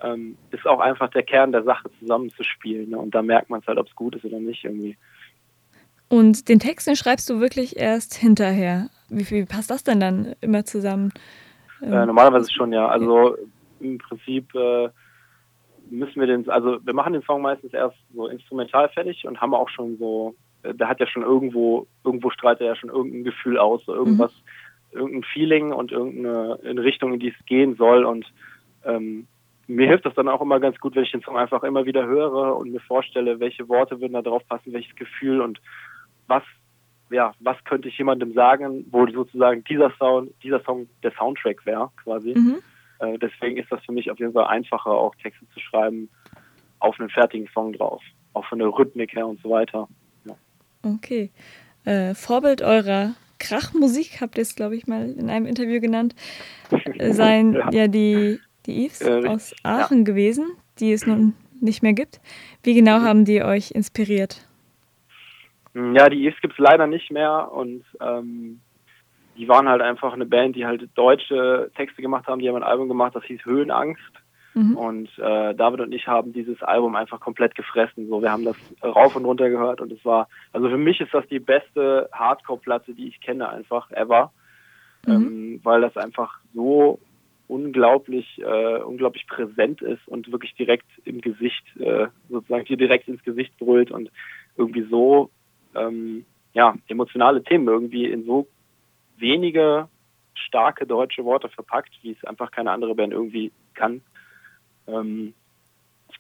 ähm, 0.02 0.36
ist 0.50 0.66
auch 0.66 0.80
einfach 0.80 1.10
der 1.10 1.22
Kern 1.22 1.52
der 1.52 1.62
Sache, 1.62 1.90
zusammenzuspielen. 1.98 2.90
Ne? 2.90 2.98
Und 2.98 3.14
da 3.14 3.22
merkt 3.22 3.50
man 3.50 3.60
es 3.60 3.66
halt, 3.66 3.78
ob 3.78 3.86
es 3.86 3.94
gut 3.94 4.16
ist 4.16 4.24
oder 4.24 4.40
nicht 4.40 4.64
irgendwie. 4.64 4.96
Und 6.08 6.48
den 6.48 6.58
Text, 6.58 6.86
den 6.86 6.96
schreibst 6.96 7.28
du 7.30 7.40
wirklich 7.40 7.76
erst 7.76 8.14
hinterher. 8.14 8.88
Wie, 9.08 9.28
wie 9.30 9.44
passt 9.44 9.70
das 9.70 9.84
denn 9.84 10.00
dann 10.00 10.34
immer 10.40 10.64
zusammen? 10.64 11.12
Äh, 11.82 12.06
normalerweise 12.06 12.50
schon, 12.52 12.72
ja. 12.72 12.88
Also 12.88 13.36
im 13.78 13.98
Prinzip 13.98 14.52
äh, 14.54 14.88
müssen 15.90 16.20
wir 16.20 16.26
den, 16.26 16.48
also 16.48 16.78
wir 16.84 16.94
machen 16.94 17.12
den 17.12 17.22
Song 17.22 17.42
meistens 17.42 17.72
erst 17.72 17.96
so 18.14 18.28
instrumental 18.28 18.88
fertig 18.88 19.26
und 19.26 19.40
haben 19.40 19.54
auch 19.54 19.68
schon 19.68 19.98
so, 19.98 20.34
äh, 20.62 20.74
der 20.74 20.88
hat 20.88 21.00
ja 21.00 21.06
schon 21.06 21.22
irgendwo, 21.22 21.86
irgendwo 22.04 22.30
strahlt 22.30 22.60
er 22.60 22.68
ja 22.68 22.76
schon 22.76 22.90
irgendein 22.90 23.24
Gefühl 23.24 23.58
aus, 23.58 23.84
so 23.84 23.94
irgendwas, 23.94 24.32
mhm 24.32 24.48
irgendein 24.92 25.24
Feeling 25.24 25.72
und 25.72 25.92
irgendeine 25.92 26.82
Richtung, 26.82 27.14
in 27.14 27.20
die 27.20 27.28
es 27.28 27.46
gehen 27.46 27.76
soll. 27.76 28.04
Und 28.04 28.26
ähm, 28.84 29.26
mir 29.66 29.86
hilft 29.86 30.06
das 30.06 30.14
dann 30.14 30.28
auch 30.28 30.40
immer 30.40 30.60
ganz 30.60 30.78
gut, 30.78 30.94
wenn 30.94 31.04
ich 31.04 31.12
den 31.12 31.22
Song 31.22 31.36
einfach 31.36 31.62
immer 31.62 31.86
wieder 31.86 32.06
höre 32.06 32.56
und 32.56 32.72
mir 32.72 32.80
vorstelle, 32.80 33.40
welche 33.40 33.68
Worte 33.68 34.00
würden 34.00 34.14
da 34.14 34.22
drauf 34.22 34.42
passen, 34.48 34.72
welches 34.72 34.94
Gefühl 34.96 35.40
und 35.40 35.60
was, 36.26 36.42
ja, 37.10 37.32
was 37.40 37.62
könnte 37.64 37.88
ich 37.88 37.98
jemandem 37.98 38.32
sagen, 38.32 38.86
wo 38.90 39.06
sozusagen 39.06 39.64
dieser 39.64 39.90
Sound, 39.98 40.32
dieser 40.42 40.60
Song 40.60 40.88
der 41.02 41.12
Soundtrack 41.12 41.64
wäre, 41.66 41.90
quasi. 42.02 42.34
Mhm. 42.36 42.58
Äh, 43.00 43.18
deswegen 43.18 43.56
ist 43.56 43.70
das 43.70 43.84
für 43.84 43.92
mich 43.92 44.10
auf 44.10 44.18
jeden 44.18 44.32
Fall 44.32 44.46
einfacher, 44.46 44.90
auch 44.90 45.14
Texte 45.16 45.46
zu 45.52 45.60
schreiben 45.60 46.08
auf 46.78 46.98
einen 46.98 47.10
fertigen 47.10 47.48
Song 47.52 47.72
drauf. 47.72 48.02
Auch 48.32 48.44
von 48.46 48.58
der 48.58 48.68
Rhythmik 48.68 49.14
her 49.14 49.26
und 49.26 49.40
so 49.42 49.50
weiter. 49.50 49.88
Ja. 50.24 50.36
Okay. 50.82 51.30
Äh, 51.84 52.14
Vorbild 52.14 52.62
eurer 52.62 53.14
Krachmusik, 53.38 54.20
habt 54.20 54.36
ihr 54.36 54.42
es, 54.42 54.54
glaube 54.54 54.76
ich, 54.76 54.86
mal 54.86 55.10
in 55.10 55.30
einem 55.30 55.46
Interview 55.46 55.80
genannt, 55.80 56.14
äh, 56.70 57.12
seien 57.12 57.54
ja, 57.54 57.70
ja 57.70 57.88
die, 57.88 58.38
die 58.66 58.84
Eves 58.84 59.00
äh, 59.00 59.26
aus 59.26 59.54
Aachen 59.62 59.98
ja. 59.98 60.04
gewesen, 60.04 60.52
die 60.78 60.92
es 60.92 61.06
nun 61.06 61.34
nicht 61.60 61.82
mehr 61.82 61.94
gibt. 61.94 62.20
Wie 62.62 62.74
genau 62.74 63.00
mhm. 63.00 63.04
haben 63.04 63.24
die 63.24 63.42
euch 63.42 63.70
inspiriert? 63.70 64.46
Ja, 65.74 66.08
die 66.08 66.26
Eves 66.26 66.40
gibt 66.40 66.54
es 66.54 66.58
leider 66.58 66.86
nicht 66.86 67.10
mehr 67.10 67.50
und 67.52 67.84
ähm, 68.00 68.60
die 69.36 69.48
waren 69.48 69.68
halt 69.68 69.82
einfach 69.82 70.12
eine 70.12 70.26
Band, 70.26 70.56
die 70.56 70.66
halt 70.66 70.88
deutsche 70.94 71.70
Texte 71.76 72.02
gemacht 72.02 72.26
haben. 72.26 72.40
Die 72.40 72.48
haben 72.48 72.56
ein 72.56 72.62
Album 72.62 72.88
gemacht, 72.88 73.14
das 73.14 73.24
hieß 73.24 73.44
Höhenangst. 73.44 74.12
Mhm. 74.54 74.76
Und 74.76 75.18
äh, 75.18 75.54
David 75.54 75.80
und 75.80 75.92
ich 75.92 76.06
haben 76.06 76.32
dieses 76.32 76.60
Album 76.62 76.96
einfach 76.96 77.20
komplett 77.20 77.54
gefressen. 77.54 78.08
So, 78.08 78.20
wir 78.20 78.32
haben 78.32 78.44
das 78.44 78.56
rauf 78.82 79.14
und 79.14 79.24
runter 79.24 79.48
gehört 79.48 79.80
und 79.80 79.92
es 79.92 80.04
war, 80.04 80.28
also 80.52 80.68
für 80.68 80.78
mich 80.78 81.00
ist 81.00 81.14
das 81.14 81.26
die 81.28 81.38
beste 81.38 82.08
Hardcore-Platte, 82.12 82.94
die 82.94 83.08
ich 83.08 83.20
kenne, 83.20 83.48
einfach 83.48 83.90
ever, 83.92 84.32
mhm. 85.06 85.12
ähm, 85.12 85.60
weil 85.62 85.80
das 85.80 85.96
einfach 85.96 86.38
so 86.52 86.98
unglaublich, 87.46 88.40
äh, 88.40 88.78
unglaublich 88.78 89.26
präsent 89.26 89.82
ist 89.82 90.06
und 90.06 90.30
wirklich 90.30 90.54
direkt 90.54 90.86
im 91.04 91.20
Gesicht, 91.20 91.64
äh, 91.78 92.06
sozusagen 92.28 92.64
hier 92.64 92.76
direkt 92.76 93.08
ins 93.08 93.22
Gesicht 93.22 93.56
brüllt 93.58 93.90
und 93.90 94.10
irgendwie 94.56 94.86
so, 94.88 95.30
ähm, 95.74 96.24
ja, 96.54 96.74
emotionale 96.88 97.42
Themen 97.42 97.68
irgendwie 97.68 98.06
in 98.06 98.24
so 98.24 98.46
wenige 99.20 99.88
starke 100.34 100.86
deutsche 100.86 101.24
Worte 101.24 101.48
verpackt, 101.48 101.92
wie 102.02 102.12
es 102.12 102.24
einfach 102.24 102.50
keine 102.50 102.70
andere 102.70 102.94
Band 102.94 103.12
irgendwie 103.12 103.52
kann. 103.74 104.00
Ähm, 104.86 105.34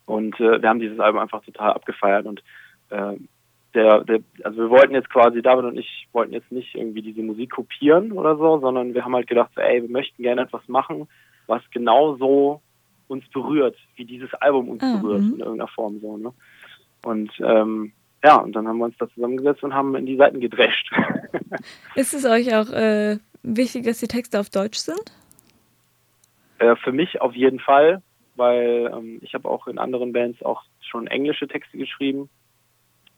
und 0.06 0.38
äh, 0.40 0.60
wir 0.60 0.68
haben 0.68 0.80
dieses 0.80 1.00
Album 1.00 1.20
einfach 1.20 1.42
total 1.44 1.72
abgefeiert 1.72 2.26
und 2.26 2.42
äh, 2.90 3.16
der, 3.74 4.02
der, 4.04 4.20
also 4.42 4.58
wir 4.58 4.70
wollten 4.70 4.94
jetzt 4.94 5.10
quasi, 5.10 5.42
David 5.42 5.64
und 5.64 5.78
ich 5.78 6.08
wollten 6.12 6.32
jetzt 6.32 6.50
nicht 6.50 6.74
irgendwie 6.74 7.02
diese 7.02 7.22
Musik 7.22 7.50
kopieren 7.50 8.12
oder 8.12 8.36
so, 8.36 8.58
sondern 8.58 8.94
wir 8.94 9.04
haben 9.04 9.14
halt 9.14 9.28
gedacht, 9.28 9.50
so, 9.54 9.60
ey, 9.60 9.82
wir 9.82 9.90
möchten 9.90 10.22
gerne 10.22 10.42
etwas 10.42 10.66
machen, 10.68 11.06
was 11.46 11.62
genauso 11.70 12.60
uns 13.06 13.28
berührt, 13.28 13.76
wie 13.96 14.04
dieses 14.04 14.32
Album 14.34 14.68
uns 14.68 14.82
mhm. 14.82 15.00
berührt 15.00 15.20
in 15.20 15.38
irgendeiner 15.40 15.68
Form 15.68 16.00
so, 16.00 16.16
ne? 16.16 16.32
Und 17.02 17.30
ähm, 17.40 17.92
ja, 18.22 18.36
und 18.36 18.52
dann 18.52 18.68
haben 18.68 18.78
wir 18.78 18.84
uns 18.84 18.96
da 18.98 19.08
zusammengesetzt 19.08 19.62
und 19.62 19.74
haben 19.74 19.94
in 19.94 20.06
die 20.06 20.16
Seiten 20.16 20.40
gedrescht. 20.40 20.90
Ist 21.94 22.12
es 22.12 22.24
euch 22.24 22.54
auch 22.54 22.70
äh, 22.70 23.18
wichtig, 23.42 23.84
dass 23.84 24.00
die 24.00 24.08
Texte 24.08 24.38
auf 24.38 24.50
Deutsch 24.50 24.78
sind? 24.78 25.12
Äh, 26.58 26.76
für 26.76 26.92
mich 26.92 27.20
auf 27.20 27.34
jeden 27.34 27.60
Fall, 27.60 28.02
weil 28.36 28.90
ähm, 28.94 29.18
ich 29.22 29.34
habe 29.34 29.48
auch 29.48 29.66
in 29.66 29.78
anderen 29.78 30.12
Bands 30.12 30.42
auch 30.42 30.64
schon 30.80 31.06
englische 31.06 31.48
Texte 31.48 31.78
geschrieben. 31.78 32.28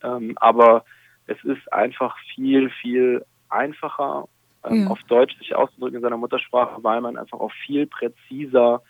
Ähm, 0.03 0.37
aber 0.37 0.85
es 1.27 1.43
ist 1.45 1.73
einfach 1.73 2.17
viel, 2.35 2.71
viel 2.71 3.25
einfacher, 3.49 4.29
ähm, 4.65 4.85
ja. 4.85 4.87
auf 4.89 5.03
Deutsch 5.05 5.37
sich 5.39 5.55
auszudrücken 5.55 5.97
in 5.97 6.03
seiner 6.03 6.17
Muttersprache, 6.17 6.83
weil 6.83 7.01
man 7.01 7.17
einfach 7.17 7.41
auch 7.41 7.53
viel 7.67 7.87
präziser 7.87 8.83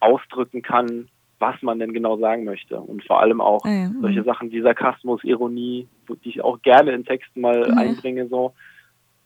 ausdrücken 0.00 0.62
kann, 0.62 1.08
was 1.42 1.60
man 1.60 1.78
denn 1.80 1.92
genau 1.92 2.16
sagen 2.16 2.44
möchte. 2.44 2.80
Und 2.80 3.04
vor 3.04 3.20
allem 3.20 3.40
auch 3.40 3.64
ah 3.64 3.70
ja, 3.70 3.90
solche 4.00 4.20
mhm. 4.20 4.24
Sachen 4.24 4.52
wie 4.52 4.62
Sarkasmus, 4.62 5.22
Ironie, 5.24 5.88
die 6.24 6.28
ich 6.28 6.40
auch 6.42 6.62
gerne 6.62 6.92
in 6.92 7.04
Texten 7.04 7.42
mal 7.42 7.68
ja. 7.68 7.76
einbringe, 7.76 8.28
so. 8.28 8.54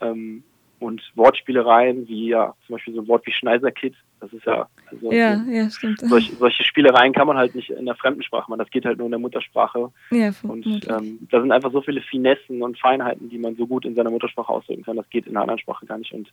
Ähm, 0.00 0.42
und 0.78 1.00
Wortspielereien, 1.14 2.06
wie 2.08 2.28
ja 2.28 2.54
zum 2.66 2.74
Beispiel 2.74 2.94
so 2.94 3.00
ein 3.00 3.08
Wort 3.08 3.26
wie 3.26 3.32
Schneiserkit, 3.32 3.94
das 4.20 4.32
ist 4.32 4.44
ja, 4.44 4.66
also 4.90 5.12
ja, 5.12 5.42
ja, 5.48 5.70
stimmt. 5.70 6.00
Solche, 6.00 6.34
solche 6.34 6.64
Spielereien 6.64 7.12
kann 7.12 7.26
man 7.26 7.36
halt 7.36 7.54
nicht 7.54 7.70
in 7.70 7.86
der 7.86 7.94
Fremdensprache 7.94 8.50
machen, 8.50 8.58
das 8.58 8.70
geht 8.70 8.84
halt 8.84 8.98
nur 8.98 9.06
in 9.06 9.12
der 9.12 9.20
Muttersprache. 9.20 9.90
Ja, 10.10 10.32
und 10.42 10.66
ähm, 10.88 11.26
da 11.30 11.40
sind 11.40 11.52
einfach 11.52 11.72
so 11.72 11.80
viele 11.80 12.02
Finessen 12.02 12.62
und 12.62 12.78
Feinheiten, 12.78 13.30
die 13.30 13.38
man 13.38 13.56
so 13.56 13.66
gut 13.66 13.84
in 13.84 13.94
seiner 13.94 14.10
Muttersprache 14.10 14.52
ausdrücken 14.52 14.84
kann, 14.84 14.96
das 14.96 15.08
geht 15.10 15.26
in 15.26 15.32
einer 15.32 15.42
anderen 15.42 15.60
Sprache 15.60 15.86
gar 15.86 15.98
nicht 15.98 16.12
und 16.12 16.30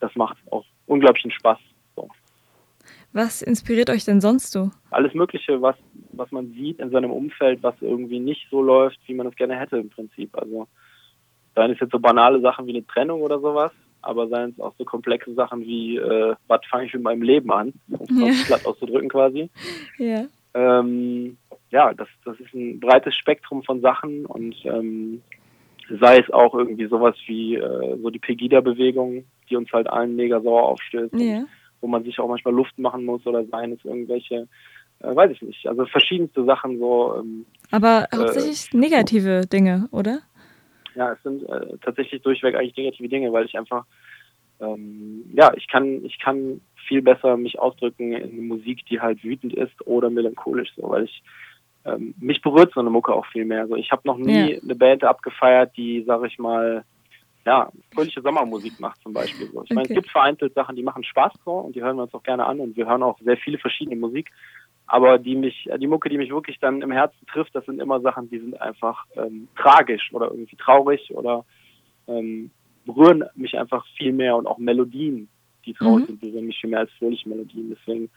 das 0.00 0.14
macht 0.14 0.36
auch 0.50 0.64
unglaublichen 0.86 1.30
Spaß. 1.30 1.58
Was 3.12 3.42
inspiriert 3.42 3.90
euch 3.90 4.04
denn 4.04 4.20
sonst 4.20 4.52
so? 4.52 4.70
Alles 4.90 5.12
Mögliche, 5.12 5.60
was, 5.60 5.76
was 6.12 6.30
man 6.32 6.52
sieht 6.52 6.80
in 6.80 6.90
seinem 6.90 7.10
Umfeld, 7.10 7.62
was 7.62 7.74
irgendwie 7.80 8.18
nicht 8.18 8.46
so 8.50 8.62
läuft, 8.62 8.98
wie 9.06 9.14
man 9.14 9.26
es 9.26 9.36
gerne 9.36 9.58
hätte 9.58 9.76
im 9.76 9.90
Prinzip. 9.90 10.30
Also 10.36 10.66
seien 11.54 11.72
es 11.72 11.80
jetzt 11.80 11.92
so 11.92 11.98
banale 11.98 12.40
Sachen 12.40 12.66
wie 12.66 12.70
eine 12.70 12.86
Trennung 12.86 13.20
oder 13.20 13.38
sowas, 13.38 13.70
aber 14.00 14.28
seien 14.28 14.50
es 14.50 14.60
auch 14.60 14.74
so 14.78 14.84
komplexe 14.84 15.34
Sachen 15.34 15.60
wie, 15.60 15.98
äh, 15.98 16.34
was 16.48 16.60
fange 16.70 16.86
ich 16.86 16.94
mit 16.94 17.02
meinem 17.02 17.22
Leben 17.22 17.52
an, 17.52 17.74
um 17.88 18.22
es 18.22 18.40
ja. 18.40 18.46
platt 18.46 18.66
auszudrücken 18.66 19.08
quasi. 19.08 19.50
Ja. 19.98 20.24
Ähm, 20.54 21.38
ja, 21.70 21.94
das, 21.94 22.08
das 22.24 22.38
ist 22.38 22.52
ein 22.54 22.80
breites 22.80 23.14
Spektrum 23.14 23.62
von 23.62 23.80
Sachen 23.80 24.26
und 24.26 24.54
ähm, 24.64 25.22
sei 26.00 26.18
es 26.18 26.30
auch 26.30 26.54
irgendwie 26.54 26.86
sowas 26.86 27.14
wie 27.26 27.56
äh, 27.56 27.96
so 28.02 28.10
die 28.10 28.18
Pegida-Bewegung, 28.18 29.24
die 29.48 29.56
uns 29.56 29.72
halt 29.72 29.86
allen 29.88 30.16
mega 30.16 30.40
sauer 30.40 30.64
aufstößt. 30.64 31.14
Ja 31.14 31.44
wo 31.82 31.88
man 31.88 32.04
sich 32.04 32.18
auch 32.18 32.28
manchmal 32.28 32.54
Luft 32.54 32.78
machen 32.78 33.04
muss 33.04 33.26
oder 33.26 33.44
seien 33.44 33.72
es 33.72 33.84
irgendwelche, 33.84 34.48
äh, 35.00 35.14
weiß 35.14 35.32
ich 35.32 35.42
nicht, 35.42 35.66
also 35.66 35.84
verschiedenste 35.84 36.44
Sachen 36.44 36.78
so. 36.78 37.16
Ähm, 37.18 37.44
Aber 37.70 38.08
äh, 38.10 38.16
hauptsächlich 38.16 38.72
äh, 38.72 38.76
negative 38.76 39.46
Dinge, 39.46 39.88
oder? 39.90 40.20
Ja, 40.94 41.12
es 41.12 41.22
sind 41.22 41.42
äh, 41.48 41.76
tatsächlich 41.84 42.22
durchweg 42.22 42.54
eigentlich 42.54 42.76
negative 42.76 43.08
Dinge, 43.08 43.32
weil 43.32 43.44
ich 43.44 43.58
einfach, 43.58 43.84
ähm, 44.60 45.24
ja, 45.34 45.52
ich 45.56 45.68
kann, 45.68 46.04
ich 46.04 46.18
kann 46.18 46.60
viel 46.86 47.02
besser 47.02 47.36
mich 47.36 47.58
ausdrücken 47.58 48.12
in 48.12 48.46
Musik, 48.46 48.86
die 48.86 49.00
halt 49.00 49.22
wütend 49.24 49.54
ist 49.54 49.86
oder 49.86 50.08
melancholisch, 50.08 50.72
so, 50.76 50.88
weil 50.88 51.04
ich 51.04 51.22
ähm, 51.84 52.14
mich 52.18 52.40
berührt 52.42 52.72
so 52.74 52.80
eine 52.80 52.90
Mucke 52.90 53.12
auch 53.12 53.26
viel 53.26 53.44
mehr. 53.44 53.66
So, 53.66 53.74
ich 53.74 53.90
habe 53.90 54.02
noch 54.04 54.16
nie 54.16 54.52
ja. 54.52 54.60
eine 54.62 54.74
Band 54.76 55.04
abgefeiert, 55.04 55.76
die, 55.76 56.04
sag 56.06 56.24
ich 56.24 56.38
mal, 56.38 56.84
ja, 57.44 57.70
fröhliche 57.92 58.22
Sommermusik 58.22 58.78
macht 58.78 59.02
zum 59.02 59.12
Beispiel. 59.12 59.46
So. 59.46 59.62
Ich 59.64 59.70
okay. 59.70 59.74
meine, 59.74 59.88
es 59.88 59.94
gibt 59.94 60.10
vereinzelt 60.10 60.54
Sachen, 60.54 60.76
die 60.76 60.82
machen 60.82 61.04
Spaß 61.04 61.32
so 61.44 61.52
und 61.52 61.74
die 61.74 61.82
hören 61.82 61.96
wir 61.96 62.04
uns 62.04 62.14
auch 62.14 62.22
gerne 62.22 62.46
an 62.46 62.60
und 62.60 62.76
wir 62.76 62.86
hören 62.86 63.02
auch 63.02 63.18
sehr 63.20 63.36
viele 63.36 63.58
verschiedene 63.58 63.96
Musik. 63.96 64.30
Aber 64.86 65.18
die 65.18 65.36
mich, 65.36 65.68
die 65.78 65.86
Mucke, 65.86 66.08
die 66.08 66.18
mich 66.18 66.30
wirklich 66.30 66.58
dann 66.60 66.82
im 66.82 66.92
Herzen 66.92 67.26
trifft, 67.26 67.54
das 67.54 67.64
sind 67.64 67.80
immer 67.80 68.00
Sachen, 68.00 68.28
die 68.28 68.38
sind 68.38 68.60
einfach 68.60 69.06
ähm, 69.16 69.48
tragisch 69.56 70.12
oder 70.12 70.30
irgendwie 70.30 70.56
traurig 70.56 71.10
oder 71.14 71.44
ähm, 72.08 72.50
berühren 72.84 73.24
mich 73.34 73.56
einfach 73.56 73.86
viel 73.96 74.12
mehr 74.12 74.36
und 74.36 74.46
auch 74.46 74.58
Melodien, 74.58 75.28
die 75.64 75.72
traurig 75.72 76.02
mhm. 76.02 76.06
sind, 76.06 76.20
berühren 76.20 76.46
mich 76.46 76.60
viel 76.60 76.70
mehr 76.70 76.80
als 76.80 76.92
fröhliche 76.98 77.28
Melodien. 77.28 77.70
Deswegen 77.70 78.10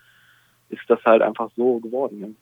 ist 0.70 0.84
das 0.88 1.04
halt 1.06 1.22
einfach 1.22 1.50
so 1.56 1.80
geworden. 1.80 2.36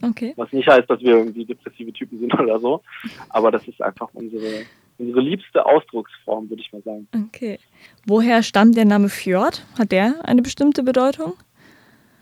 Ja. 0.00 0.08
Okay. 0.10 0.32
Was 0.36 0.52
nicht 0.52 0.68
heißt, 0.68 0.88
dass 0.88 1.00
wir 1.00 1.16
irgendwie 1.16 1.44
depressive 1.44 1.92
Typen 1.92 2.18
sind 2.18 2.34
oder 2.38 2.60
so, 2.60 2.82
aber 3.30 3.50
das 3.50 3.66
ist 3.66 3.80
einfach 3.82 4.08
unsere 4.12 4.64
unsere 4.98 5.20
liebste 5.20 5.64
Ausdrucksform, 5.64 6.50
würde 6.50 6.62
ich 6.62 6.72
mal 6.72 6.82
sagen. 6.82 7.08
Okay. 7.26 7.58
Woher 8.06 8.42
stammt 8.42 8.76
der 8.76 8.84
Name 8.84 9.08
Fjord? 9.08 9.64
Hat 9.78 9.92
der 9.92 10.14
eine 10.24 10.42
bestimmte 10.42 10.82
Bedeutung? 10.82 11.34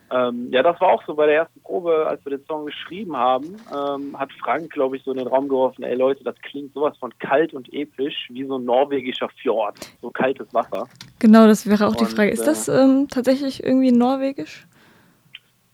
Ähm, 0.08 0.48
ja, 0.52 0.62
das 0.62 0.80
war 0.80 0.88
auch 0.88 1.02
so 1.04 1.14
bei 1.14 1.26
der 1.26 1.34
ersten 1.36 1.60
Probe, 1.62 2.06
als 2.06 2.24
wir 2.24 2.36
den 2.36 2.46
Song 2.46 2.66
geschrieben 2.66 3.16
haben, 3.16 3.56
ähm, 3.74 4.16
hat 4.16 4.30
Frank, 4.40 4.70
glaube 4.70 4.96
ich, 4.96 5.02
so 5.02 5.10
in 5.10 5.18
den 5.18 5.26
Raum 5.26 5.48
geworfen, 5.48 5.82
ey 5.82 5.96
Leute, 5.96 6.22
das 6.22 6.36
klingt 6.42 6.72
sowas 6.74 6.96
von 6.98 7.12
kalt 7.18 7.54
und 7.54 7.72
episch, 7.72 8.28
wie 8.28 8.44
so 8.46 8.56
ein 8.56 8.64
norwegischer 8.64 9.28
Fjord, 9.40 9.76
so 10.00 10.10
kaltes 10.10 10.46
Wasser. 10.54 10.86
Genau, 11.18 11.48
das 11.48 11.66
wäre 11.66 11.86
auch 11.86 11.96
und, 11.96 12.00
die 12.00 12.04
Frage. 12.04 12.30
Ist 12.30 12.46
das 12.46 12.68
äh, 12.68 12.80
ähm, 12.80 13.08
tatsächlich 13.10 13.64
irgendwie 13.64 13.90
norwegisch? 13.90 14.68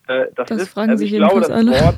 Äh, 0.08 0.28
das, 0.34 0.48
das 0.48 0.62
ist, 0.62 0.68
fragen 0.70 0.92
also 0.92 1.02
sich 1.02 1.10
jedenfalls 1.10 1.48
glaube, 1.48 1.54
alle. 1.54 1.84
Wort, 1.84 1.96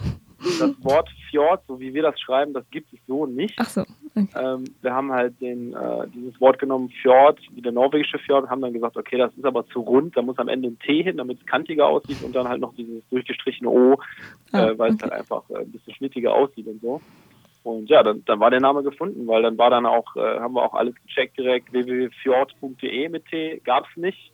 das 0.59 0.85
Wort 0.85 1.09
Fjord, 1.31 1.63
so 1.67 1.81
wie 1.81 1.93
wir 1.95 2.03
das 2.03 2.19
schreiben, 2.21 2.53
das 2.53 2.69
gibt 2.71 2.93
es 2.93 2.99
so 3.07 3.27
nicht. 3.27 3.55
Ach 3.59 3.69
so. 3.69 3.85
Okay. 4.17 4.29
Ähm, 4.37 4.65
wir 4.81 4.95
haben 4.95 5.11
halt 5.13 5.41
den, 5.41 5.73
äh, 5.73 6.07
dieses 6.15 6.41
Wort 6.41 6.59
genommen, 6.59 6.89
Fjord, 7.03 7.41
wie 7.53 7.63
der 7.63 7.73
norwegische 7.73 8.19
Fjord, 8.19 8.45
und 8.45 8.51
haben 8.51 8.61
dann 8.61 8.73
gesagt, 8.73 8.97
okay, 8.97 9.19
das 9.19 9.35
ist 9.35 9.45
aber 9.45 9.67
zu 9.67 9.81
rund, 9.81 10.17
da 10.17 10.23
muss 10.23 10.39
am 10.39 10.49
Ende 10.49 10.69
ein 10.69 10.79
T 10.79 11.03
hin, 11.03 11.17
damit 11.17 11.41
es 11.41 11.47
kantiger 11.47 11.87
aussieht 11.87 12.23
und 12.23 12.35
dann 12.35 12.49
halt 12.49 12.61
noch 12.61 12.75
dieses 12.75 13.03
durchgestrichene 13.11 13.69
O, 13.69 13.99
ah, 14.53 14.67
äh, 14.67 14.79
weil 14.79 14.93
okay. 14.93 14.97
es 14.97 15.03
halt 15.03 15.13
einfach 15.13 15.51
äh, 15.51 15.59
ein 15.59 15.73
bisschen 15.73 15.95
schnittiger 15.95 16.35
aussieht 16.35 16.67
und 16.67 16.81
so. 16.81 17.01
Und 17.65 17.89
ja, 17.89 18.03
dann, 18.03 18.23
dann 18.27 18.41
war 18.41 18.51
der 18.51 18.61
Name 18.61 18.83
gefunden, 18.83 19.27
weil 19.27 19.43
dann 19.43 19.57
war 19.57 19.71
dann 19.71 19.87
auch, 19.87 20.15
äh, 20.17 20.39
haben 20.39 20.55
wir 20.55 20.63
auch 20.63 20.75
alles 20.75 20.95
gecheckt 21.07 21.39
direkt, 21.39 21.73
www.fjord.de 21.73 23.09
mit 23.09 23.27
T 23.27 23.61
gab 23.65 23.87
es 23.89 23.97
nicht 23.97 24.34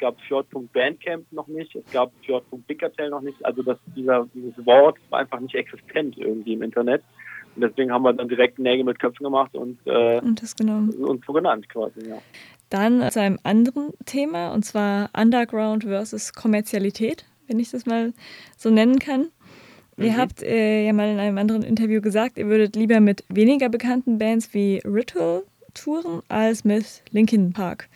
gab 0.00 0.20
Fjord.bandcamp 0.22 1.30
noch 1.32 1.46
nicht, 1.46 1.74
es 1.76 1.90
gab 1.92 2.12
Fjord.bigcartel 2.24 3.10
noch 3.10 3.20
nicht. 3.20 3.44
Also 3.44 3.62
das, 3.62 3.78
dieser, 3.94 4.26
dieses 4.34 4.66
Wort 4.66 4.98
war 5.10 5.20
einfach 5.20 5.40
nicht 5.40 5.54
existent 5.54 6.18
irgendwie 6.18 6.54
im 6.54 6.62
Internet. 6.62 7.02
Und 7.54 7.62
deswegen 7.62 7.92
haben 7.92 8.02
wir 8.02 8.12
dann 8.12 8.28
direkt 8.28 8.58
Nägel 8.58 8.84
mit 8.84 8.98
Köpfen 8.98 9.24
gemacht 9.24 9.54
und, 9.54 9.78
äh, 9.84 10.20
und 10.20 10.40
das 10.42 10.56
genommen. 10.56 10.90
uns 10.90 11.24
so 11.26 11.32
genannt 11.32 11.68
quasi, 11.68 12.08
ja. 12.08 12.18
Dann 12.68 13.10
zu 13.10 13.20
einem 13.20 13.38
anderen 13.42 13.92
Thema, 14.06 14.52
und 14.52 14.64
zwar 14.64 15.10
Underground 15.16 15.84
versus 15.84 16.32
Kommerzialität, 16.32 17.24
wenn 17.48 17.58
ich 17.58 17.70
das 17.70 17.86
mal 17.86 18.12
so 18.56 18.70
nennen 18.70 19.00
kann. 19.00 19.28
Mhm. 19.96 20.04
Ihr 20.04 20.16
habt 20.16 20.42
äh, 20.42 20.86
ja 20.86 20.92
mal 20.92 21.08
in 21.08 21.18
einem 21.18 21.38
anderen 21.38 21.62
Interview 21.62 22.00
gesagt, 22.00 22.38
ihr 22.38 22.46
würdet 22.46 22.76
lieber 22.76 23.00
mit 23.00 23.24
weniger 23.28 23.68
bekannten 23.68 24.18
Bands 24.18 24.54
wie 24.54 24.80
Ritual 24.84 25.42
touren 25.74 26.22
als 26.28 26.64
mit 26.64 27.02
Linkin 27.10 27.52
Park. 27.52 27.88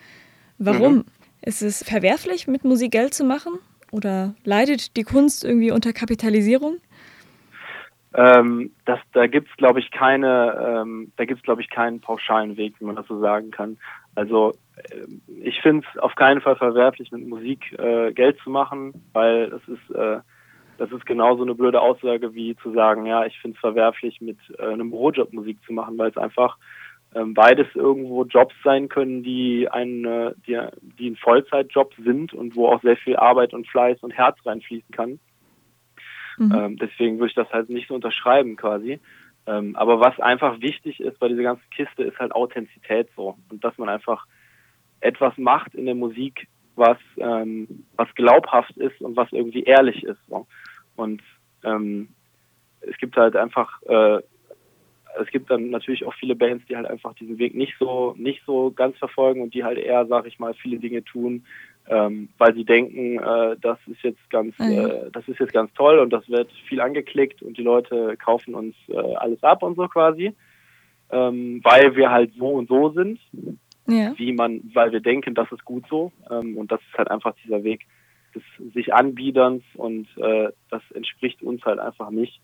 Warum? 0.58 0.96
Mhm. 0.96 1.04
Ist 1.44 1.60
es 1.60 1.82
verwerflich, 1.82 2.46
mit 2.48 2.64
Musik 2.64 2.92
Geld 2.92 3.12
zu 3.12 3.24
machen? 3.24 3.58
Oder 3.92 4.34
leidet 4.44 4.96
die 4.96 5.02
Kunst 5.02 5.44
irgendwie 5.44 5.70
unter 5.70 5.92
Kapitalisierung? 5.92 6.78
Ähm, 8.14 8.70
das, 8.86 8.98
da 9.12 9.26
gibt 9.26 9.50
es, 9.50 9.56
glaube 9.56 9.80
ich, 9.80 9.90
keine, 9.90 10.82
ähm, 10.82 11.12
da 11.16 11.24
gibt 11.24 11.40
es, 11.40 11.44
glaube 11.44 11.60
ich, 11.60 11.68
keinen 11.68 12.00
pauschalen 12.00 12.56
Weg, 12.56 12.74
wie 12.78 12.84
man 12.84 12.96
das 12.96 13.06
so 13.08 13.20
sagen 13.20 13.50
kann. 13.50 13.76
Also 14.14 14.54
äh, 14.76 15.06
ich 15.42 15.60
finde 15.60 15.84
es 15.92 16.00
auf 16.00 16.14
keinen 16.14 16.40
Fall 16.40 16.56
verwerflich, 16.56 17.12
mit 17.12 17.26
Musik 17.26 17.76
äh, 17.78 18.12
Geld 18.12 18.38
zu 18.42 18.50
machen, 18.50 18.94
weil 19.12 19.50
das 19.50 19.62
ist, 19.68 19.94
äh, 19.94 20.20
das 20.78 20.90
ist 20.92 21.04
genauso 21.06 21.42
eine 21.42 21.54
blöde 21.54 21.80
Aussage 21.80 22.34
wie 22.34 22.56
zu 22.56 22.72
sagen, 22.72 23.04
ja, 23.04 23.26
ich 23.26 23.38
finde 23.40 23.56
es 23.56 23.60
verwerflich, 23.60 24.20
mit 24.20 24.38
äh, 24.58 24.62
einem 24.62 24.90
Bürojob 24.90 25.32
Musik 25.32 25.58
zu 25.66 25.72
machen, 25.72 25.98
weil 25.98 26.10
es 26.10 26.16
einfach 26.16 26.56
beides 27.26 27.68
irgendwo 27.74 28.24
Jobs 28.24 28.54
sein 28.64 28.88
können, 28.88 29.22
die 29.22 29.68
ein, 29.68 30.02
die, 30.46 30.60
die 30.98 31.10
ein 31.10 31.16
Vollzeitjob 31.16 31.94
sind 32.04 32.32
und 32.32 32.56
wo 32.56 32.68
auch 32.68 32.82
sehr 32.82 32.96
viel 32.96 33.16
Arbeit 33.16 33.54
und 33.54 33.68
Fleiß 33.68 34.02
und 34.02 34.10
Herz 34.10 34.36
reinfließen 34.44 34.90
kann. 34.90 35.20
Mhm. 36.38 36.52
Ähm, 36.52 36.76
deswegen 36.76 37.18
würde 37.18 37.28
ich 37.28 37.34
das 37.34 37.50
halt 37.52 37.70
nicht 37.70 37.88
so 37.88 37.94
unterschreiben 37.94 38.56
quasi. 38.56 39.00
Ähm, 39.46 39.76
aber 39.76 40.00
was 40.00 40.18
einfach 40.20 40.60
wichtig 40.60 41.00
ist 41.00 41.18
bei 41.18 41.28
dieser 41.28 41.42
ganzen 41.42 41.68
Kiste, 41.70 42.02
ist 42.02 42.18
halt 42.18 42.32
Authentizität 42.32 43.08
so. 43.14 43.36
Und 43.50 43.62
dass 43.62 43.76
man 43.78 43.88
einfach 43.88 44.26
etwas 45.00 45.36
macht 45.36 45.74
in 45.74 45.84
der 45.84 45.94
Musik, 45.94 46.48
was, 46.76 46.98
ähm, 47.18 47.84
was 47.96 48.12
glaubhaft 48.14 48.76
ist 48.78 49.00
und 49.00 49.16
was 49.16 49.30
irgendwie 49.32 49.64
ehrlich 49.64 50.02
ist. 50.02 50.18
So. 50.28 50.46
Und 50.96 51.22
ähm, 51.62 52.08
es 52.80 52.96
gibt 52.98 53.16
halt 53.16 53.36
einfach 53.36 53.82
äh, 53.82 54.20
es 55.20 55.28
gibt 55.28 55.50
dann 55.50 55.70
natürlich 55.70 56.04
auch 56.04 56.14
viele 56.14 56.34
Bands, 56.34 56.64
die 56.68 56.76
halt 56.76 56.86
einfach 56.86 57.14
diesen 57.14 57.38
Weg 57.38 57.54
nicht 57.54 57.74
so, 57.78 58.14
nicht 58.18 58.42
so 58.46 58.70
ganz 58.70 58.96
verfolgen 58.98 59.42
und 59.42 59.54
die 59.54 59.64
halt 59.64 59.78
eher, 59.78 60.06
sag 60.06 60.26
ich 60.26 60.38
mal, 60.38 60.54
viele 60.54 60.78
Dinge 60.78 61.04
tun, 61.04 61.44
ähm, 61.88 62.28
weil 62.38 62.54
sie 62.54 62.64
denken, 62.64 63.18
äh, 63.18 63.56
das 63.60 63.78
ist 63.86 64.02
jetzt 64.02 64.30
ganz, 64.30 64.58
mhm. 64.58 64.70
äh, 64.70 65.10
das 65.12 65.26
ist 65.28 65.38
jetzt 65.38 65.52
ganz 65.52 65.72
toll 65.74 65.98
und 65.98 66.12
das 66.12 66.28
wird 66.28 66.50
viel 66.68 66.80
angeklickt 66.80 67.42
und 67.42 67.58
die 67.58 67.62
Leute 67.62 68.16
kaufen 68.16 68.54
uns 68.54 68.74
äh, 68.88 68.96
alles 68.96 69.42
ab 69.42 69.62
und 69.62 69.76
so 69.76 69.86
quasi, 69.88 70.32
ähm, 71.10 71.60
weil 71.62 71.94
wir 71.96 72.10
halt 72.10 72.32
so 72.38 72.48
und 72.48 72.68
so 72.68 72.90
sind, 72.90 73.20
ja. 73.86 74.14
wie 74.16 74.32
man, 74.32 74.62
weil 74.72 74.92
wir 74.92 75.00
denken, 75.00 75.34
das 75.34 75.50
ist 75.52 75.64
gut 75.64 75.84
so 75.88 76.10
ähm, 76.30 76.56
und 76.56 76.72
das 76.72 76.80
ist 76.80 76.98
halt 76.98 77.10
einfach 77.10 77.34
dieser 77.44 77.62
Weg 77.64 77.86
des 78.34 78.42
sich 78.72 78.92
Anbiederns 78.92 79.62
und 79.74 80.08
äh, 80.16 80.48
das 80.70 80.82
entspricht 80.94 81.42
uns 81.42 81.62
halt 81.64 81.78
einfach 81.78 82.10
nicht. 82.10 82.40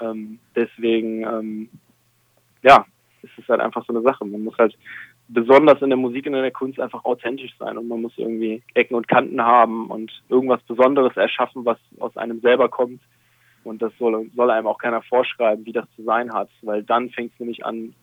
Ähm, 0.00 0.38
deswegen, 0.54 1.24
ja, 2.66 2.84
ist 3.22 3.38
es 3.38 3.48
halt 3.48 3.60
einfach 3.60 3.84
so 3.86 3.92
eine 3.92 4.02
Sache. 4.02 4.24
Man 4.24 4.42
muss 4.42 4.58
halt 4.58 4.76
besonders 5.28 5.80
in 5.82 5.90
der 5.90 5.96
Musik 5.96 6.26
und 6.26 6.34
in 6.34 6.42
der 6.42 6.50
Kunst 6.50 6.80
einfach 6.80 7.04
authentisch 7.04 7.52
sein 7.58 7.78
und 7.78 7.88
man 7.88 8.02
muss 8.02 8.12
irgendwie 8.16 8.62
Ecken 8.74 8.94
und 8.94 9.08
Kanten 9.08 9.40
haben 9.40 9.88
und 9.88 10.10
irgendwas 10.28 10.62
Besonderes 10.62 11.16
erschaffen, 11.16 11.64
was 11.64 11.78
aus 11.98 12.16
einem 12.16 12.40
selber 12.40 12.68
kommt. 12.68 13.00
Und 13.64 13.82
das 13.82 13.92
soll, 13.98 14.30
soll 14.36 14.50
einem 14.50 14.66
auch 14.66 14.78
keiner 14.78 15.02
vorschreiben, 15.02 15.64
wie 15.66 15.72
das 15.72 15.86
zu 15.96 16.04
sein 16.04 16.32
hat, 16.32 16.48
weil 16.62 16.82
dann 16.84 17.10
fängt 17.10 17.32
es 17.32 17.40
nämlich 17.40 17.64
an, 17.64 17.94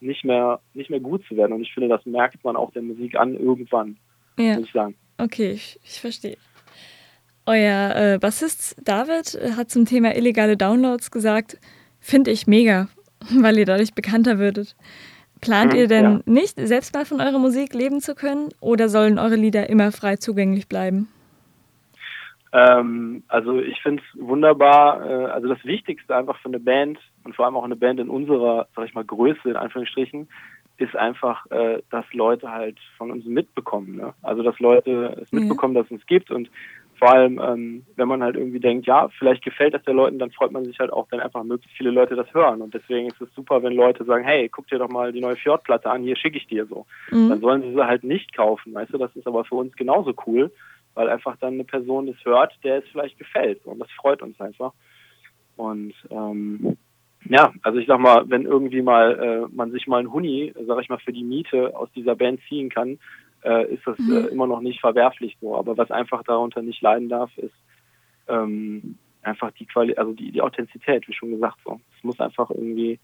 nicht 0.00 0.24
mehr, 0.24 0.60
nicht 0.72 0.88
mehr 0.90 1.00
gut 1.00 1.24
zu 1.26 1.36
werden. 1.36 1.52
Und 1.52 1.62
ich 1.62 1.72
finde, 1.72 1.88
das 1.88 2.04
merkt 2.06 2.42
man 2.44 2.56
auch 2.56 2.72
der 2.72 2.82
Musik 2.82 3.14
an 3.16 3.34
irgendwann, 3.34 3.98
ja. 4.38 4.56
muss 4.56 4.66
ich 4.66 4.72
sagen. 4.72 4.96
Okay, 5.18 5.50
ich, 5.52 5.78
ich 5.82 6.00
verstehe. 6.00 6.38
Euer 7.44 7.96
äh, 7.96 8.18
Bassist 8.18 8.76
David 8.86 9.38
hat 9.56 9.70
zum 9.70 9.84
Thema 9.84 10.14
illegale 10.14 10.56
Downloads 10.56 11.10
gesagt, 11.10 11.58
finde 12.00 12.30
ich 12.30 12.46
mega, 12.46 12.88
weil 13.40 13.58
ihr 13.58 13.66
dadurch 13.66 13.94
bekannter 13.94 14.38
würdet. 14.38 14.76
Plant 15.40 15.74
ihr 15.74 15.86
denn 15.86 16.04
ja. 16.04 16.20
nicht, 16.26 16.54
selbst 16.56 16.94
mal 16.94 17.04
von 17.04 17.20
eurer 17.20 17.38
Musik 17.38 17.72
leben 17.72 18.00
zu 18.00 18.14
können 18.14 18.48
oder 18.60 18.88
sollen 18.88 19.18
eure 19.18 19.36
Lieder 19.36 19.68
immer 19.70 19.92
frei 19.92 20.16
zugänglich 20.16 20.68
bleiben? 20.68 21.08
Ähm, 22.52 23.22
also 23.28 23.60
ich 23.60 23.80
finde 23.82 24.02
es 24.02 24.20
wunderbar. 24.20 25.04
Äh, 25.08 25.26
also 25.26 25.48
das 25.48 25.64
Wichtigste 25.64 26.16
einfach 26.16 26.38
für 26.40 26.48
eine 26.48 26.58
Band 26.58 26.98
und 27.24 27.36
vor 27.36 27.44
allem 27.44 27.56
auch 27.56 27.64
eine 27.64 27.76
Band 27.76 28.00
in 28.00 28.08
unserer, 28.08 28.66
sag 28.74 28.86
ich 28.86 28.94
mal, 28.94 29.04
Größe 29.04 29.50
in 29.50 29.56
Anführungsstrichen, 29.56 30.28
ist 30.78 30.96
einfach, 30.96 31.50
äh, 31.50 31.82
dass 31.90 32.04
Leute 32.12 32.50
halt 32.50 32.78
von 32.96 33.10
uns 33.10 33.24
mitbekommen. 33.26 33.96
Ne? 33.96 34.14
Also 34.22 34.42
dass 34.42 34.58
Leute 34.60 35.20
es 35.22 35.32
mitbekommen, 35.32 35.74
ja. 35.74 35.82
dass 35.82 35.90
es 35.90 35.98
uns 35.98 36.06
gibt 36.06 36.30
und 36.30 36.50
vor 36.98 37.12
allem, 37.12 37.40
ähm, 37.42 37.86
wenn 37.96 38.08
man 38.08 38.22
halt 38.22 38.36
irgendwie 38.36 38.60
denkt, 38.60 38.86
ja, 38.86 39.08
vielleicht 39.18 39.44
gefällt 39.44 39.74
das 39.74 39.82
der 39.84 39.94
Leuten, 39.94 40.18
dann 40.18 40.32
freut 40.32 40.50
man 40.50 40.64
sich 40.64 40.78
halt 40.78 40.92
auch, 40.92 41.06
wenn 41.10 41.20
einfach 41.20 41.44
möglichst 41.44 41.76
viele 41.76 41.90
Leute 41.90 42.16
das 42.16 42.32
hören. 42.34 42.60
Und 42.60 42.74
deswegen 42.74 43.06
ist 43.06 43.20
es 43.20 43.32
super, 43.34 43.62
wenn 43.62 43.72
Leute 43.72 44.04
sagen, 44.04 44.24
hey, 44.24 44.48
guck 44.48 44.66
dir 44.66 44.78
doch 44.78 44.88
mal 44.88 45.12
die 45.12 45.20
neue 45.20 45.36
Fjord-Platte 45.36 45.88
an, 45.88 46.02
hier 46.02 46.16
schicke 46.16 46.38
ich 46.38 46.46
dir 46.46 46.66
so. 46.66 46.86
Mhm. 47.10 47.28
Dann 47.28 47.40
sollen 47.40 47.62
sie 47.62 47.72
sie 47.72 47.86
halt 47.86 48.04
nicht 48.04 48.36
kaufen, 48.36 48.74
weißt 48.74 48.92
du, 48.92 48.98
das 48.98 49.14
ist 49.14 49.26
aber 49.26 49.44
für 49.44 49.54
uns 49.54 49.74
genauso 49.76 50.12
cool, 50.26 50.52
weil 50.94 51.08
einfach 51.08 51.36
dann 51.40 51.54
eine 51.54 51.64
Person 51.64 52.06
das 52.06 52.16
hört, 52.24 52.52
der 52.64 52.78
es 52.78 52.88
vielleicht 52.90 53.18
gefällt. 53.18 53.64
Und 53.64 53.78
das 53.78 53.90
freut 53.92 54.20
uns 54.20 54.40
einfach. 54.40 54.72
Und 55.56 55.94
ähm, 56.10 56.76
ja, 57.28 57.52
also 57.62 57.78
ich 57.78 57.86
sag 57.86 58.00
mal, 58.00 58.24
wenn 58.28 58.44
irgendwie 58.44 58.82
mal 58.82 59.18
äh, 59.18 59.54
man 59.54 59.70
sich 59.70 59.86
mal 59.86 59.98
einen 59.98 60.12
Huni, 60.12 60.52
sag 60.66 60.80
ich 60.80 60.88
mal, 60.88 60.98
für 60.98 61.12
die 61.12 61.24
Miete 61.24 61.76
aus 61.76 61.90
dieser 61.94 62.16
Band 62.16 62.40
ziehen 62.48 62.70
kann, 62.70 62.98
äh, 63.44 63.72
ist 63.72 63.86
das 63.86 63.98
äh, 63.98 64.02
mhm. 64.02 64.16
äh, 64.16 64.28
immer 64.28 64.46
noch 64.46 64.60
nicht 64.60 64.80
verwerflich 64.80 65.36
so. 65.40 65.56
Aber 65.56 65.76
was 65.76 65.90
einfach 65.90 66.22
darunter 66.24 66.62
nicht 66.62 66.82
leiden 66.82 67.08
darf, 67.08 67.36
ist 67.38 67.54
ähm, 68.28 68.96
einfach 69.22 69.50
die 69.52 69.66
Qualität, 69.66 69.98
also 69.98 70.12
die, 70.12 70.32
die 70.32 70.42
Authentizität, 70.42 71.06
wie 71.08 71.14
schon 71.14 71.30
gesagt 71.30 71.58
so. 71.64 71.80
Es 71.96 72.04
muss 72.04 72.20
einfach 72.20 72.50
irgendwie 72.50 72.98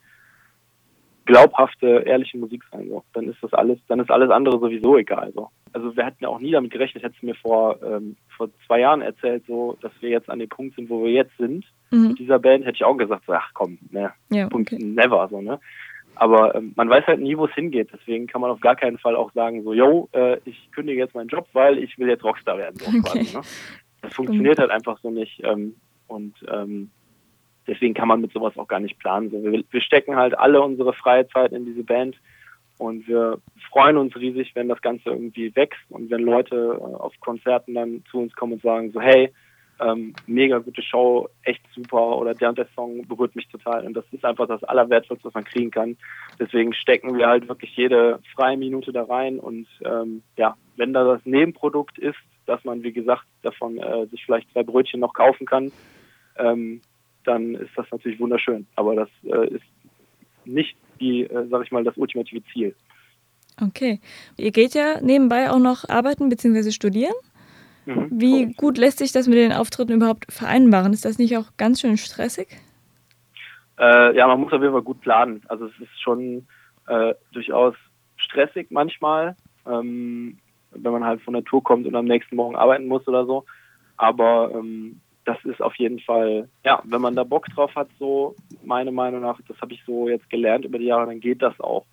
glaubhafte, 1.24 1.86
ehrliche 2.06 2.38
Musik 2.38 2.62
sein. 2.70 2.88
So. 2.88 3.02
Dann 3.12 3.28
ist 3.28 3.42
das 3.42 3.52
alles, 3.52 3.78
dann 3.88 4.00
ist 4.00 4.10
alles 4.10 4.30
andere 4.30 4.58
sowieso 4.58 4.96
egal. 4.96 5.32
So. 5.34 5.48
Also 5.72 5.96
wir 5.96 6.04
hätten 6.04 6.22
ja 6.22 6.28
auch 6.28 6.40
nie 6.40 6.52
damit 6.52 6.70
gerechnet, 6.70 7.02
hättest 7.02 7.22
du 7.22 7.26
mir 7.26 7.34
vor, 7.34 7.82
ähm, 7.82 8.16
vor 8.36 8.48
zwei 8.66 8.80
Jahren 8.80 9.00
erzählt, 9.00 9.44
so, 9.46 9.76
dass 9.80 9.92
wir 10.00 10.10
jetzt 10.10 10.28
an 10.28 10.38
dem 10.38 10.48
Punkt 10.48 10.76
sind, 10.76 10.90
wo 10.90 11.02
wir 11.04 11.12
jetzt 11.12 11.36
sind. 11.38 11.64
Mhm. 11.90 12.08
Mit 12.08 12.18
dieser 12.18 12.38
Band 12.38 12.64
hätte 12.64 12.76
ich 12.76 12.84
auch 12.84 12.96
gesagt, 12.96 13.24
so, 13.26 13.32
ach 13.32 13.50
komm, 13.54 13.78
ne, 13.90 14.12
ja, 14.30 14.48
Punkt, 14.48 14.72
okay. 14.72 14.84
never, 14.84 15.28
so, 15.28 15.40
ne. 15.40 15.58
Aber 16.16 16.54
ähm, 16.54 16.72
man 16.76 16.88
weiß 16.88 17.06
halt 17.06 17.20
nie, 17.20 17.36
wo 17.36 17.46
es 17.46 17.54
hingeht. 17.54 17.90
Deswegen 17.92 18.26
kann 18.26 18.40
man 18.40 18.50
auf 18.50 18.60
gar 18.60 18.76
keinen 18.76 18.98
Fall 18.98 19.16
auch 19.16 19.32
sagen, 19.32 19.62
so, 19.62 19.72
yo, 19.72 20.08
äh, 20.12 20.38
ich 20.44 20.70
kündige 20.72 21.00
jetzt 21.00 21.14
meinen 21.14 21.28
Job, 21.28 21.48
weil 21.52 21.78
ich 21.78 21.98
will 21.98 22.08
jetzt 22.08 22.24
Rockstar 22.24 22.58
werden. 22.58 22.76
So 22.78 22.88
okay. 22.88 23.00
quasi, 23.00 23.36
ne? 23.36 23.42
Das 24.02 24.14
funktioniert 24.14 24.58
halt 24.58 24.70
einfach 24.70 24.98
so 25.00 25.10
nicht. 25.10 25.42
Ähm, 25.44 25.76
und 26.06 26.34
ähm, 26.48 26.90
deswegen 27.66 27.94
kann 27.94 28.08
man 28.08 28.20
mit 28.20 28.32
sowas 28.32 28.56
auch 28.56 28.68
gar 28.68 28.80
nicht 28.80 28.98
planen. 28.98 29.30
So, 29.30 29.42
wir, 29.42 29.64
wir 29.68 29.80
stecken 29.80 30.16
halt 30.16 30.38
alle 30.38 30.60
unsere 30.60 30.92
freie 30.92 31.26
Zeit 31.28 31.52
in 31.52 31.64
diese 31.64 31.82
Band 31.82 32.16
und 32.78 33.06
wir 33.08 33.38
freuen 33.70 33.96
uns 33.96 34.14
riesig, 34.16 34.54
wenn 34.54 34.68
das 34.68 34.82
Ganze 34.82 35.10
irgendwie 35.10 35.54
wächst 35.54 35.84
und 35.90 36.10
wenn 36.10 36.22
Leute 36.22 36.78
äh, 36.78 36.94
auf 36.96 37.14
Konzerten 37.20 37.74
dann 37.74 38.04
zu 38.10 38.18
uns 38.18 38.34
kommen 38.34 38.54
und 38.54 38.62
sagen 38.62 38.92
so, 38.92 39.00
hey, 39.00 39.32
ähm, 39.80 40.14
mega 40.26 40.58
gute 40.58 40.82
Show, 40.82 41.28
echt 41.42 41.62
super 41.74 42.16
oder 42.18 42.34
der 42.34 42.50
und 42.50 42.58
der 42.58 42.68
Song 42.74 43.06
berührt 43.06 43.34
mich 43.34 43.48
total 43.48 43.86
und 43.86 43.94
das 43.94 44.04
ist 44.12 44.24
einfach 44.24 44.46
das 44.46 44.62
Allerwertvollste, 44.64 45.26
was 45.26 45.34
man 45.34 45.44
kriegen 45.44 45.70
kann. 45.70 45.96
Deswegen 46.38 46.72
stecken 46.74 47.16
wir 47.16 47.26
halt 47.26 47.48
wirklich 47.48 47.76
jede 47.76 48.20
freie 48.34 48.56
Minute 48.56 48.92
da 48.92 49.04
rein 49.04 49.38
und 49.38 49.66
ähm, 49.84 50.22
ja, 50.36 50.56
wenn 50.76 50.92
da 50.92 51.04
das 51.04 51.20
Nebenprodukt 51.24 51.98
ist, 51.98 52.18
dass 52.46 52.62
man 52.64 52.82
wie 52.82 52.92
gesagt 52.92 53.24
davon 53.42 53.78
äh, 53.78 54.06
sich 54.06 54.24
vielleicht 54.24 54.50
zwei 54.52 54.62
Brötchen 54.62 55.00
noch 55.00 55.14
kaufen 55.14 55.46
kann, 55.46 55.72
ähm, 56.36 56.80
dann 57.24 57.54
ist 57.54 57.70
das 57.76 57.86
natürlich 57.90 58.20
wunderschön. 58.20 58.66
Aber 58.76 58.94
das 58.94 59.08
äh, 59.24 59.48
ist 59.48 59.64
nicht 60.44 60.76
die, 61.00 61.22
äh, 61.22 61.46
sag 61.48 61.64
ich 61.64 61.72
mal, 61.72 61.84
das 61.84 61.96
ultimative 61.96 62.42
Ziel. 62.52 62.74
Okay. 63.60 64.00
Ihr 64.36 64.50
geht 64.50 64.74
ja 64.74 65.00
nebenbei 65.00 65.50
auch 65.50 65.58
noch 65.58 65.88
arbeiten 65.88 66.28
bzw. 66.28 66.70
studieren. 66.70 67.14
Mhm, 67.86 68.08
Wie 68.10 68.52
gut 68.54 68.78
lässt 68.78 68.98
sich 68.98 69.12
das 69.12 69.26
mit 69.26 69.38
den 69.38 69.52
Auftritten 69.52 69.92
überhaupt 69.92 70.26
vereinbaren? 70.30 70.92
Ist 70.92 71.04
das 71.04 71.18
nicht 71.18 71.36
auch 71.36 71.52
ganz 71.56 71.80
schön 71.80 71.96
stressig? 71.96 72.48
Äh, 73.78 74.16
ja, 74.16 74.26
man 74.26 74.40
muss 74.40 74.52
auf 74.52 74.60
jeden 74.60 74.72
Fall 74.72 74.82
gut 74.82 75.00
planen. 75.00 75.42
Also 75.48 75.66
es 75.66 75.78
ist 75.80 76.00
schon 76.00 76.46
äh, 76.88 77.14
durchaus 77.32 77.74
stressig 78.16 78.68
manchmal, 78.70 79.36
ähm, 79.66 80.38
wenn 80.70 80.92
man 80.92 81.04
halt 81.04 81.22
von 81.22 81.34
der 81.34 81.44
Tour 81.44 81.62
kommt 81.62 81.86
und 81.86 81.94
am 81.94 82.06
nächsten 82.06 82.36
Morgen 82.36 82.56
arbeiten 82.56 82.86
muss 82.86 83.06
oder 83.08 83.26
so. 83.26 83.44
Aber 83.96 84.50
ähm, 84.54 85.00
das 85.24 85.38
ist 85.44 85.62
auf 85.62 85.74
jeden 85.76 86.00
Fall, 86.00 86.48
ja, 86.64 86.82
wenn 86.84 87.00
man 87.00 87.16
da 87.16 87.24
Bock 87.24 87.46
drauf 87.48 87.74
hat, 87.74 87.88
so 87.98 88.34
meine 88.62 88.92
Meinung 88.92 89.22
nach, 89.22 89.40
das 89.48 89.60
habe 89.60 89.72
ich 89.72 89.82
so 89.86 90.08
jetzt 90.08 90.28
gelernt 90.30 90.64
über 90.64 90.78
die 90.78 90.86
Jahre, 90.86 91.06
dann 91.06 91.20
geht 91.20 91.42
das 91.42 91.58
auch. 91.60 91.86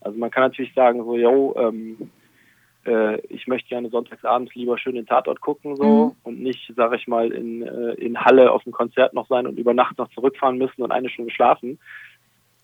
Also 0.00 0.18
man 0.18 0.30
kann 0.30 0.44
natürlich 0.44 0.72
sagen, 0.74 1.04
so, 1.04 1.16
yo, 1.16 1.54
ähm, 1.58 2.10
äh, 2.88 3.20
ich 3.28 3.46
möchte 3.46 3.68
gerne 3.68 3.90
sonntagsabends 3.90 4.54
lieber 4.54 4.78
schön 4.78 4.94
den 4.94 5.06
Tatort 5.06 5.40
gucken 5.40 5.76
so 5.76 6.06
mhm. 6.06 6.12
und 6.24 6.40
nicht, 6.40 6.72
sage 6.74 6.96
ich 6.96 7.06
mal, 7.06 7.30
in, 7.30 7.62
äh, 7.62 7.92
in 7.94 8.18
Halle 8.18 8.50
auf 8.50 8.64
dem 8.64 8.72
Konzert 8.72 9.14
noch 9.14 9.28
sein 9.28 9.46
und 9.46 9.58
über 9.58 9.74
Nacht 9.74 9.98
noch 9.98 10.08
zurückfahren 10.10 10.58
müssen 10.58 10.82
und 10.82 10.90
eine 10.90 11.10
Stunde 11.10 11.30
schlafen. 11.30 11.78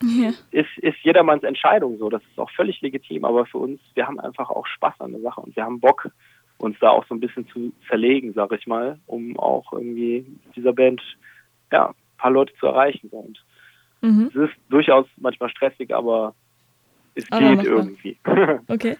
Ja. 0.02 0.30
Ist, 0.50 0.76
ist 0.78 0.98
jedermanns 1.02 1.44
Entscheidung 1.44 1.98
so. 1.98 2.08
Das 2.08 2.22
ist 2.22 2.38
auch 2.38 2.50
völlig 2.50 2.80
legitim, 2.80 3.24
aber 3.24 3.46
für 3.46 3.58
uns, 3.58 3.80
wir 3.94 4.06
haben 4.06 4.18
einfach 4.18 4.50
auch 4.50 4.66
Spaß 4.66 4.94
an 5.00 5.12
der 5.12 5.20
Sache 5.20 5.40
und 5.40 5.54
wir 5.54 5.64
haben 5.64 5.80
Bock, 5.80 6.10
uns 6.58 6.76
da 6.80 6.90
auch 6.90 7.04
so 7.06 7.14
ein 7.14 7.20
bisschen 7.20 7.46
zu 7.48 7.72
zerlegen, 7.88 8.32
sage 8.32 8.56
ich 8.56 8.66
mal, 8.66 8.98
um 9.06 9.38
auch 9.38 9.72
irgendwie 9.72 10.24
dieser 10.56 10.72
Band 10.72 11.02
ja, 11.72 11.88
ein 11.88 11.94
paar 12.16 12.30
Leute 12.30 12.54
zu 12.60 12.66
erreichen. 12.66 13.08
Und 13.10 13.44
mhm. 14.00 14.28
es 14.28 14.34
ist 14.48 14.54
durchaus 14.70 15.06
manchmal 15.16 15.50
stressig, 15.50 15.94
aber 15.94 16.34
es 17.14 17.30
aber 17.30 17.56
geht 17.56 17.64
irgendwie. 17.64 18.16
Okay. 18.68 18.96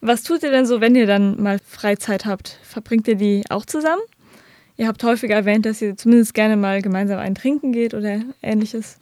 Was 0.00 0.22
tut 0.22 0.42
ihr 0.42 0.50
denn 0.50 0.64
so, 0.64 0.80
wenn 0.80 0.94
ihr 0.94 1.06
dann 1.06 1.42
mal 1.42 1.58
Freizeit 1.58 2.24
habt? 2.24 2.58
Verbringt 2.62 3.06
ihr 3.06 3.16
die 3.16 3.44
auch 3.50 3.66
zusammen? 3.66 4.02
Ihr 4.78 4.88
habt 4.88 5.04
häufiger 5.04 5.34
erwähnt, 5.34 5.66
dass 5.66 5.82
ihr 5.82 5.94
zumindest 5.94 6.32
gerne 6.32 6.56
mal 6.56 6.80
gemeinsam 6.80 7.18
ein 7.18 7.34
Trinken 7.34 7.72
geht 7.72 7.92
oder 7.92 8.20
ähnliches. 8.40 8.98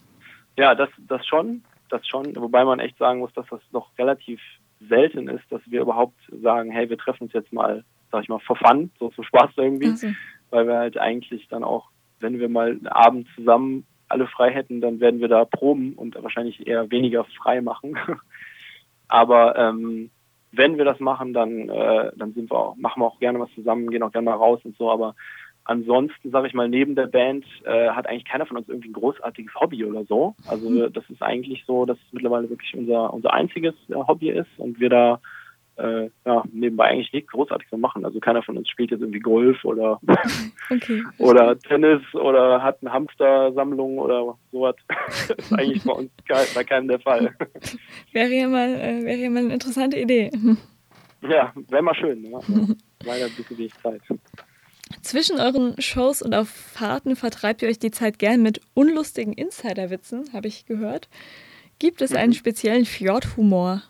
Ja, 0.57 0.75
das, 0.75 0.89
das 1.07 1.25
schon, 1.25 1.63
das 1.89 2.05
schon. 2.09 2.35
Wobei 2.35 2.65
man 2.65 2.81
echt 2.81 2.99
sagen 2.99 3.21
muss, 3.21 3.33
dass 3.35 3.47
das 3.49 3.61
noch 3.71 3.97
relativ 3.97 4.41
selten 4.89 5.29
ist, 5.29 5.45
dass 5.51 5.61
wir 5.67 5.83
überhaupt 5.83 6.19
sagen, 6.43 6.73
hey, 6.73 6.91
wir 6.91 6.99
treffen 6.99 7.25
uns 7.25 7.33
jetzt 7.33 7.53
mal, 7.53 7.85
sag 8.11 8.25
ich 8.25 8.29
mal, 8.29 8.41
for 8.41 8.57
fun, 8.57 8.91
so 8.99 9.11
zum 9.11 9.23
Spaß 9.23 9.53
irgendwie. 9.57 9.91
Also. 9.91 10.09
Weil 10.51 10.67
wir 10.67 10.79
halt 10.79 10.99
eigentlich 10.99 11.47
dann 11.47 11.63
auch, 11.63 11.91
wenn 12.19 12.41
wir 12.41 12.49
mal 12.49 12.71
einen 12.71 12.89
Abend 12.89 13.29
zusammen 13.37 13.87
alle 14.09 14.27
frei 14.27 14.51
hätten, 14.51 14.81
dann 14.81 14.99
werden 14.99 15.21
wir 15.21 15.29
da 15.29 15.45
proben 15.45 15.93
und 15.93 16.21
wahrscheinlich 16.21 16.67
eher 16.67 16.91
weniger 16.91 17.25
frei 17.25 17.61
machen. 17.61 17.97
Aber 19.09 19.57
ähm, 19.57 20.11
wenn 20.59 20.77
wir 20.77 20.85
das 20.85 21.01
machen, 21.01 21.33
dann, 21.33 21.69
äh, 21.69 22.11
dann 22.17 22.35
sind 22.35 22.51
wir 22.51 22.59
auch, 22.59 22.77
machen 22.77 23.01
wir 23.01 23.07
auch 23.07 23.21
gerne 23.21 23.41
was 23.41 23.53
zusammen, 23.55 23.91
gehen 23.91 24.03
auch 24.03 24.13
gerne 24.13 24.27
mal 24.27 24.37
raus 24.37 24.61
und 24.65 24.77
so, 24.77 24.91
aber 24.91 25.15
ansonsten, 25.65 26.31
sage 26.31 26.49
ich 26.49 26.55
mal, 26.55 26.69
neben 26.69 26.95
der 26.97 27.07
Band 27.07 27.45
äh, 27.65 27.91
hat 27.91 28.07
eigentlich 28.07 28.25
keiner 28.25 28.47
von 28.47 28.57
uns 28.57 28.69
irgendwie 28.69 28.89
ein 28.89 28.95
großartiges 28.95 29.55
Hobby 29.55 29.85
oder 29.85 30.05
so. 30.05 30.35
Also 30.49 30.69
mhm. 30.69 30.93
das 30.93 31.09
ist 31.09 31.23
eigentlich 31.23 31.65
so, 31.67 31.85
dass 31.85 31.99
es 31.99 32.13
mittlerweile 32.13 32.51
wirklich 32.51 32.75
unser, 32.75 33.13
unser 33.15 33.33
einziges 33.33 33.75
äh, 33.89 33.95
Hobby 33.95 34.31
ist 34.31 34.49
und 34.59 34.81
wir 34.81 34.89
da 34.89 35.21
äh, 35.79 36.11
ja, 36.27 36.43
nebenbei 36.53 36.87
eigentlich 36.87 37.13
nichts 37.13 37.31
Großartiges 37.31 37.71
zu 37.71 37.79
machen. 37.79 38.05
Also 38.05 38.21
keiner 38.21 38.43
von 38.43 38.59
uns 38.59 38.69
spielt 38.69 38.91
jetzt 38.91 39.01
irgendwie 39.01 39.21
Golf 39.21 39.65
oder, 39.65 40.01
okay, 40.71 41.03
oder 41.19 41.59
Tennis 41.59 42.03
oder 42.15 42.63
hat 42.63 42.79
eine 42.81 42.93
Hamstersammlung 42.93 43.99
oder 43.99 44.37
sowas. 44.53 44.77
das 44.89 45.31
ist 45.39 45.53
eigentlich 45.53 45.85
bei 45.85 45.93
uns 45.93 46.11
bei 46.55 46.65
keinem 46.65 46.89
der 46.89 47.01
Fall. 47.01 47.35
wäre 48.13 48.31
ja 48.31 48.49
mal, 48.49 48.69
äh, 48.69 49.05
wäre 49.05 49.19
ja 49.19 49.31
mal 49.31 49.45
eine 49.45 49.55
interessante 49.55 49.99
Idee. 49.99 50.31
Ja, 51.23 51.53
wäre 51.69 51.83
mal 51.83 51.95
schön. 51.95 52.23
Ne? 52.23 52.77
Leider 53.05 53.27
ein 53.27 53.33
bisschen 53.33 53.59
wenig 53.59 53.75
Zeit. 53.83 54.01
Zwischen 55.03 55.39
euren 55.39 55.81
Shows 55.81 56.23
und 56.23 56.35
auf 56.35 56.49
Fahrten 56.49 57.15
vertreibt 57.15 57.63
ihr 57.63 57.69
euch 57.69 57.79
die 57.79 57.91
Zeit 57.91 58.19
gern 58.19 58.43
mit 58.43 58.61
unlustigen 58.75 59.33
Insiderwitzen, 59.33 60.33
habe 60.33 60.49
ich 60.49 60.67
gehört. 60.67 61.09
Gibt 61.79 62.03
es 62.03 62.15
einen 62.15 62.31
mhm. 62.31 62.35
speziellen 62.35 62.85
Fjordhumor? 62.85 63.83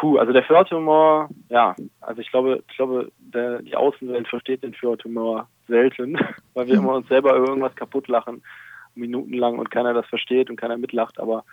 Puh, 0.00 0.16
also 0.16 0.32
der 0.32 0.44
Fjordhumor, 0.44 1.28
ja, 1.50 1.76
also 2.00 2.22
ich 2.22 2.30
glaube, 2.30 2.62
ich 2.70 2.76
glaube, 2.76 3.12
der, 3.18 3.60
die 3.60 3.76
Außenwelt 3.76 4.26
versteht 4.28 4.62
den 4.62 4.72
Fjordhumor 4.72 5.46
selten, 5.68 6.18
weil 6.54 6.68
wir 6.68 6.76
immer 6.76 6.94
uns 6.94 7.08
selber 7.08 7.36
über 7.36 7.48
irgendwas 7.48 7.74
kaputt 7.76 8.08
lachen, 8.08 8.42
minutenlang 8.94 9.58
und 9.58 9.70
keiner 9.70 9.92
das 9.92 10.06
versteht 10.06 10.48
und 10.48 10.56
keiner 10.56 10.78
mitlacht, 10.78 11.20
aber 11.20 11.44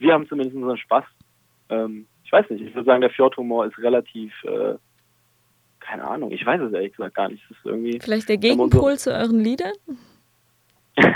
wir 0.00 0.14
haben 0.14 0.26
zumindest 0.26 0.56
unseren 0.56 0.78
Spaß. 0.78 1.04
Ähm, 1.68 2.08
ich 2.24 2.32
weiß 2.32 2.50
nicht, 2.50 2.62
ich 2.62 2.74
würde 2.74 2.86
sagen, 2.86 3.02
der 3.02 3.10
Fjordhumor 3.10 3.66
ist 3.66 3.78
relativ, 3.78 4.32
äh, 4.42 4.74
keine 5.78 6.02
Ahnung, 6.02 6.32
ich 6.32 6.44
weiß 6.44 6.60
es 6.60 6.72
ehrlich 6.72 6.96
gesagt 6.96 7.14
gar 7.14 7.28
nicht. 7.28 7.44
Es 7.44 7.56
ist 7.56 7.64
irgendwie, 7.64 8.00
Vielleicht 8.00 8.28
der 8.28 8.38
Gegenpol 8.38 8.98
zu 8.98 9.14
euren 9.14 9.38
Liedern? 9.38 9.74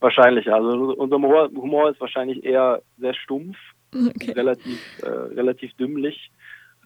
wahrscheinlich, 0.00 0.52
also 0.52 0.94
unser 0.98 1.16
Humor, 1.16 1.48
Humor 1.56 1.88
ist 1.88 2.00
wahrscheinlich 2.02 2.44
eher 2.44 2.82
sehr 2.98 3.14
stumpf 3.14 3.56
Okay. 3.94 4.32
Relativ, 4.32 4.80
äh, 5.02 5.08
relativ 5.08 5.72
dümmlich. 5.74 6.30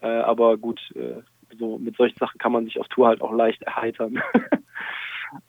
Äh, 0.01 0.07
aber 0.07 0.57
gut, 0.57 0.81
äh, 0.95 1.23
so 1.59 1.79
mit 1.79 1.97
solchen 1.97 2.19
Sachen 2.19 2.39
kann 2.39 2.53
man 2.53 2.65
sich 2.65 2.79
auf 2.79 2.89
Tour 2.89 3.09
halt 3.09 3.21
auch 3.21 3.33
leicht 3.33 3.63
erheitern. 3.63 4.21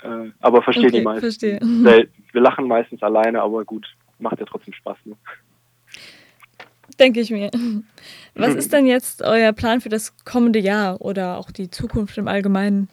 Äh, 0.04 0.30
aber 0.42 0.62
verstehe 0.62 0.90
okay, 0.90 1.00
die 1.00 1.04
meisten. 1.04 1.22
Verstehe. 1.22 1.60
Wir 1.60 2.42
lachen 2.42 2.68
meistens 2.68 3.02
alleine, 3.02 3.42
aber 3.42 3.66
gut, 3.66 3.88
macht 4.20 4.40
ja 4.40 4.46
trotzdem 4.46 4.76
Spaß. 4.76 4.96
Ne? 5.06 5.16
Denke 7.00 7.20
ich 7.20 7.32
mir. 7.32 7.50
Was 8.36 8.54
ist 8.54 8.74
denn 8.74 8.86
jetzt 8.86 9.24
euer 9.24 9.54
Plan 9.54 9.82
für 9.82 9.90
das 9.90 10.16
kommende 10.24 10.60
Jahr 10.60 11.02
oder 11.02 11.40
auch 11.40 11.50
die 11.50 11.72
Zukunft 11.72 12.16
im 12.20 12.28
Allgemeinen? 12.28 12.90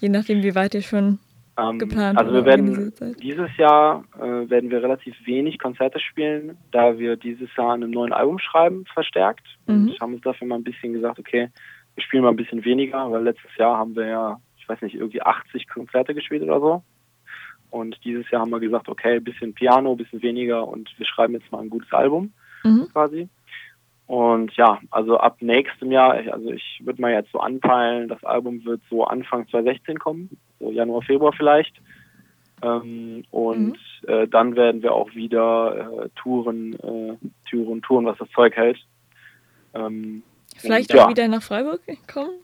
Je 0.00 0.08
nachdem, 0.08 0.42
wie 0.42 0.56
weit 0.56 0.74
ihr 0.74 0.82
schon 0.82 1.20
ähm, 1.58 1.78
geplant 1.78 2.18
Also 2.18 2.32
wir 2.32 2.44
werden 2.44 2.92
dieses 3.20 3.56
Jahr 3.56 4.04
äh, 4.18 4.50
werden 4.50 4.70
wir 4.70 4.82
relativ 4.82 5.14
wenig 5.24 5.58
Konzerte 5.58 5.98
spielen, 6.00 6.56
da 6.70 6.98
wir 6.98 7.16
dieses 7.16 7.48
Jahr 7.56 7.72
an 7.72 7.82
einem 7.82 7.92
neuen 7.92 8.12
Album 8.12 8.38
schreiben, 8.38 8.84
verstärkt. 8.92 9.46
Mhm. 9.66 9.88
Und 9.88 10.00
haben 10.00 10.14
uns 10.14 10.22
dafür 10.22 10.46
mal 10.46 10.56
ein 10.56 10.64
bisschen 10.64 10.92
gesagt, 10.92 11.18
okay, 11.18 11.48
wir 11.94 12.04
spielen 12.04 12.22
mal 12.22 12.30
ein 12.30 12.36
bisschen 12.36 12.64
weniger, 12.64 13.10
weil 13.10 13.22
letztes 13.22 13.56
Jahr 13.56 13.78
haben 13.78 13.96
wir 13.96 14.06
ja, 14.06 14.40
ich 14.58 14.68
weiß 14.68 14.82
nicht, 14.82 14.94
irgendwie 14.94 15.22
80 15.22 15.68
Konzerte 15.68 16.14
gespielt 16.14 16.42
oder 16.42 16.60
so. 16.60 16.82
Und 17.70 17.98
dieses 18.04 18.30
Jahr 18.30 18.42
haben 18.42 18.50
wir 18.50 18.60
gesagt, 18.60 18.88
okay, 18.88 19.16
ein 19.16 19.24
bisschen 19.24 19.54
Piano, 19.54 19.92
ein 19.92 19.96
bisschen 19.96 20.22
weniger 20.22 20.66
und 20.66 20.88
wir 20.98 21.06
schreiben 21.06 21.34
jetzt 21.34 21.50
mal 21.50 21.62
ein 21.62 21.70
gutes 21.70 21.92
Album 21.92 22.32
mhm. 22.64 22.88
quasi. 22.92 23.28
Und 24.06 24.52
ja, 24.56 24.78
also 24.90 25.18
ab 25.18 25.38
nächstem 25.40 25.90
Jahr, 25.90 26.12
also 26.32 26.50
ich 26.50 26.80
würde 26.84 27.00
mal 27.00 27.12
jetzt 27.12 27.32
so 27.32 27.40
anpeilen, 27.40 28.08
das 28.08 28.22
Album 28.22 28.64
wird 28.64 28.80
so 28.88 29.04
Anfang 29.04 29.48
2016 29.48 29.98
kommen, 29.98 30.30
so 30.60 30.70
Januar, 30.70 31.02
Februar 31.02 31.32
vielleicht. 31.32 31.74
Ähm, 32.62 33.24
und 33.32 33.78
mhm. 34.02 34.08
äh, 34.08 34.28
dann 34.28 34.54
werden 34.54 34.82
wir 34.82 34.94
auch 34.94 35.12
wieder 35.14 36.04
äh, 36.04 36.08
Touren, 36.14 36.74
äh, 36.74 37.16
Touren, 37.50 37.82
Touren, 37.82 38.06
was 38.06 38.18
das 38.18 38.30
Zeug 38.30 38.56
hält. 38.56 38.78
Ähm, 39.74 40.22
vielleicht 40.56 40.92
und, 40.92 41.00
auch 41.00 41.04
ja. 41.04 41.10
wieder 41.10 41.28
nach 41.28 41.42
Freiburg 41.42 41.80
kommen? 42.12 42.38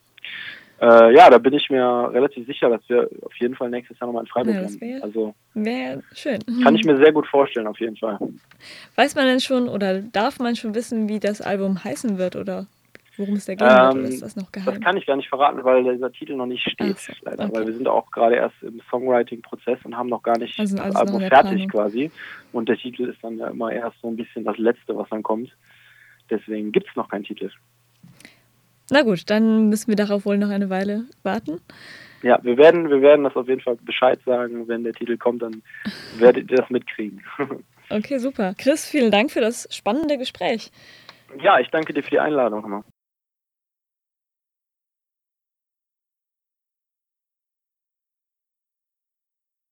Äh, 0.83 1.15
ja, 1.15 1.31
da 1.31 1.39
bin 1.39 1.53
ich 1.53 1.71
mir 1.71 2.11
relativ 2.13 2.45
sicher, 2.45 2.69
dass 2.69 2.81
wir 2.89 3.09
auf 3.23 3.35
jeden 3.39 3.55
Fall 3.55 3.71
nächstes 3.71 4.01
Jahr 4.01 4.09
nochmal 4.09 4.25
in 4.25 4.29
Freiburg 4.29 4.55
ja, 4.55 4.81
wär, 4.81 5.05
Also 5.05 5.33
wäre 5.55 6.03
schön. 6.13 6.41
Kann 6.65 6.75
ich 6.75 6.85
mir 6.85 6.97
sehr 6.97 7.13
gut 7.13 7.25
vorstellen, 7.29 7.69
auf 7.69 7.79
jeden 7.79 7.97
Fall. 7.97 8.19
Weiß 8.97 9.15
man 9.15 9.27
denn 9.27 9.39
schon 9.39 9.69
oder 9.69 10.01
darf 10.01 10.41
man 10.41 10.57
schon 10.57 10.75
wissen, 10.75 11.09
wie 11.09 11.21
das 11.21 11.41
Album 11.41 11.85
heißen 11.85 12.19
wird 12.19 12.35
oder 12.35 12.67
worum 13.17 13.35
es 13.35 13.45
da 13.45 13.55
gehen 13.55 13.69
ähm, 13.71 13.77
wird? 13.77 13.95
Oder 13.95 14.09
ist 14.09 14.23
das 14.23 14.35
noch 14.35 14.51
geheim? 14.51 14.67
Das 14.67 14.81
kann 14.81 14.97
ich 14.97 15.07
gar 15.07 15.17
nicht 15.17 15.29
verraten, 15.29 15.63
weil 15.63 15.85
dieser 15.85 16.11
Titel 16.11 16.35
noch 16.35 16.47
nicht 16.47 16.69
steht, 16.69 16.99
so, 16.99 17.13
leider. 17.23 17.45
Okay. 17.45 17.55
Weil 17.55 17.67
wir 17.69 17.75
sind 17.75 17.87
auch 17.87 18.11
gerade 18.11 18.35
erst 18.35 18.61
im 18.63 18.83
Songwriting-Prozess 18.91 19.79
und 19.85 19.97
haben 19.97 20.09
noch 20.09 20.25
gar 20.25 20.37
nicht 20.37 20.59
also 20.59 20.77
das 20.79 20.97
Album 20.97 21.21
fertig 21.21 21.69
quasi. 21.69 22.11
Und 22.51 22.69
der 22.69 22.77
Titel 22.77 23.05
ist 23.05 23.23
dann 23.23 23.39
ja 23.39 23.47
immer 23.47 23.71
erst 23.71 24.01
so 24.01 24.09
ein 24.09 24.17
bisschen 24.17 24.45
das 24.45 24.59
Letzte, 24.59 24.97
was 24.97 25.09
dann 25.11 25.23
kommt. 25.23 25.57
Deswegen 26.29 26.73
gibt 26.73 26.89
es 26.89 26.97
noch 26.97 27.09
keinen 27.09 27.23
Titel. 27.23 27.51
Na 28.93 29.01
gut, 29.01 29.31
dann 29.31 29.71
müssen 29.71 29.89
wir 29.89 29.97
darauf 29.97 30.27
wohl 30.27 30.37
noch 30.37 30.51
eine 30.51 30.69
Weile 30.69 31.05
warten. 31.23 31.63
Ja, 32.23 32.39
wir 32.43 32.59
werden, 32.59 32.91
wir 32.91 33.01
werden 33.01 33.25
das 33.25 33.35
auf 33.35 33.49
jeden 33.49 33.63
Fall 33.63 33.77
Bescheid 33.77 34.21
sagen. 34.27 34.69
Wenn 34.69 34.85
der 34.85 34.93
Titel 34.93 35.17
kommt, 35.17 35.41
dann 35.41 35.63
werdet 36.19 36.51
ihr 36.51 36.59
das 36.59 36.71
mitkriegen. 36.71 37.23
Okay, 37.91 38.17
super. 38.17 38.55
Chris, 38.57 38.89
vielen 38.89 39.11
Dank 39.11 39.31
für 39.31 39.43
das 39.43 39.69
spannende 39.71 40.17
Gespräch. 40.17 40.71
Ja, 41.43 41.59
ich 41.59 41.69
danke 41.69 41.93
dir 41.93 42.03
für 42.03 42.09
die 42.09 42.21
Einladung. 42.21 42.83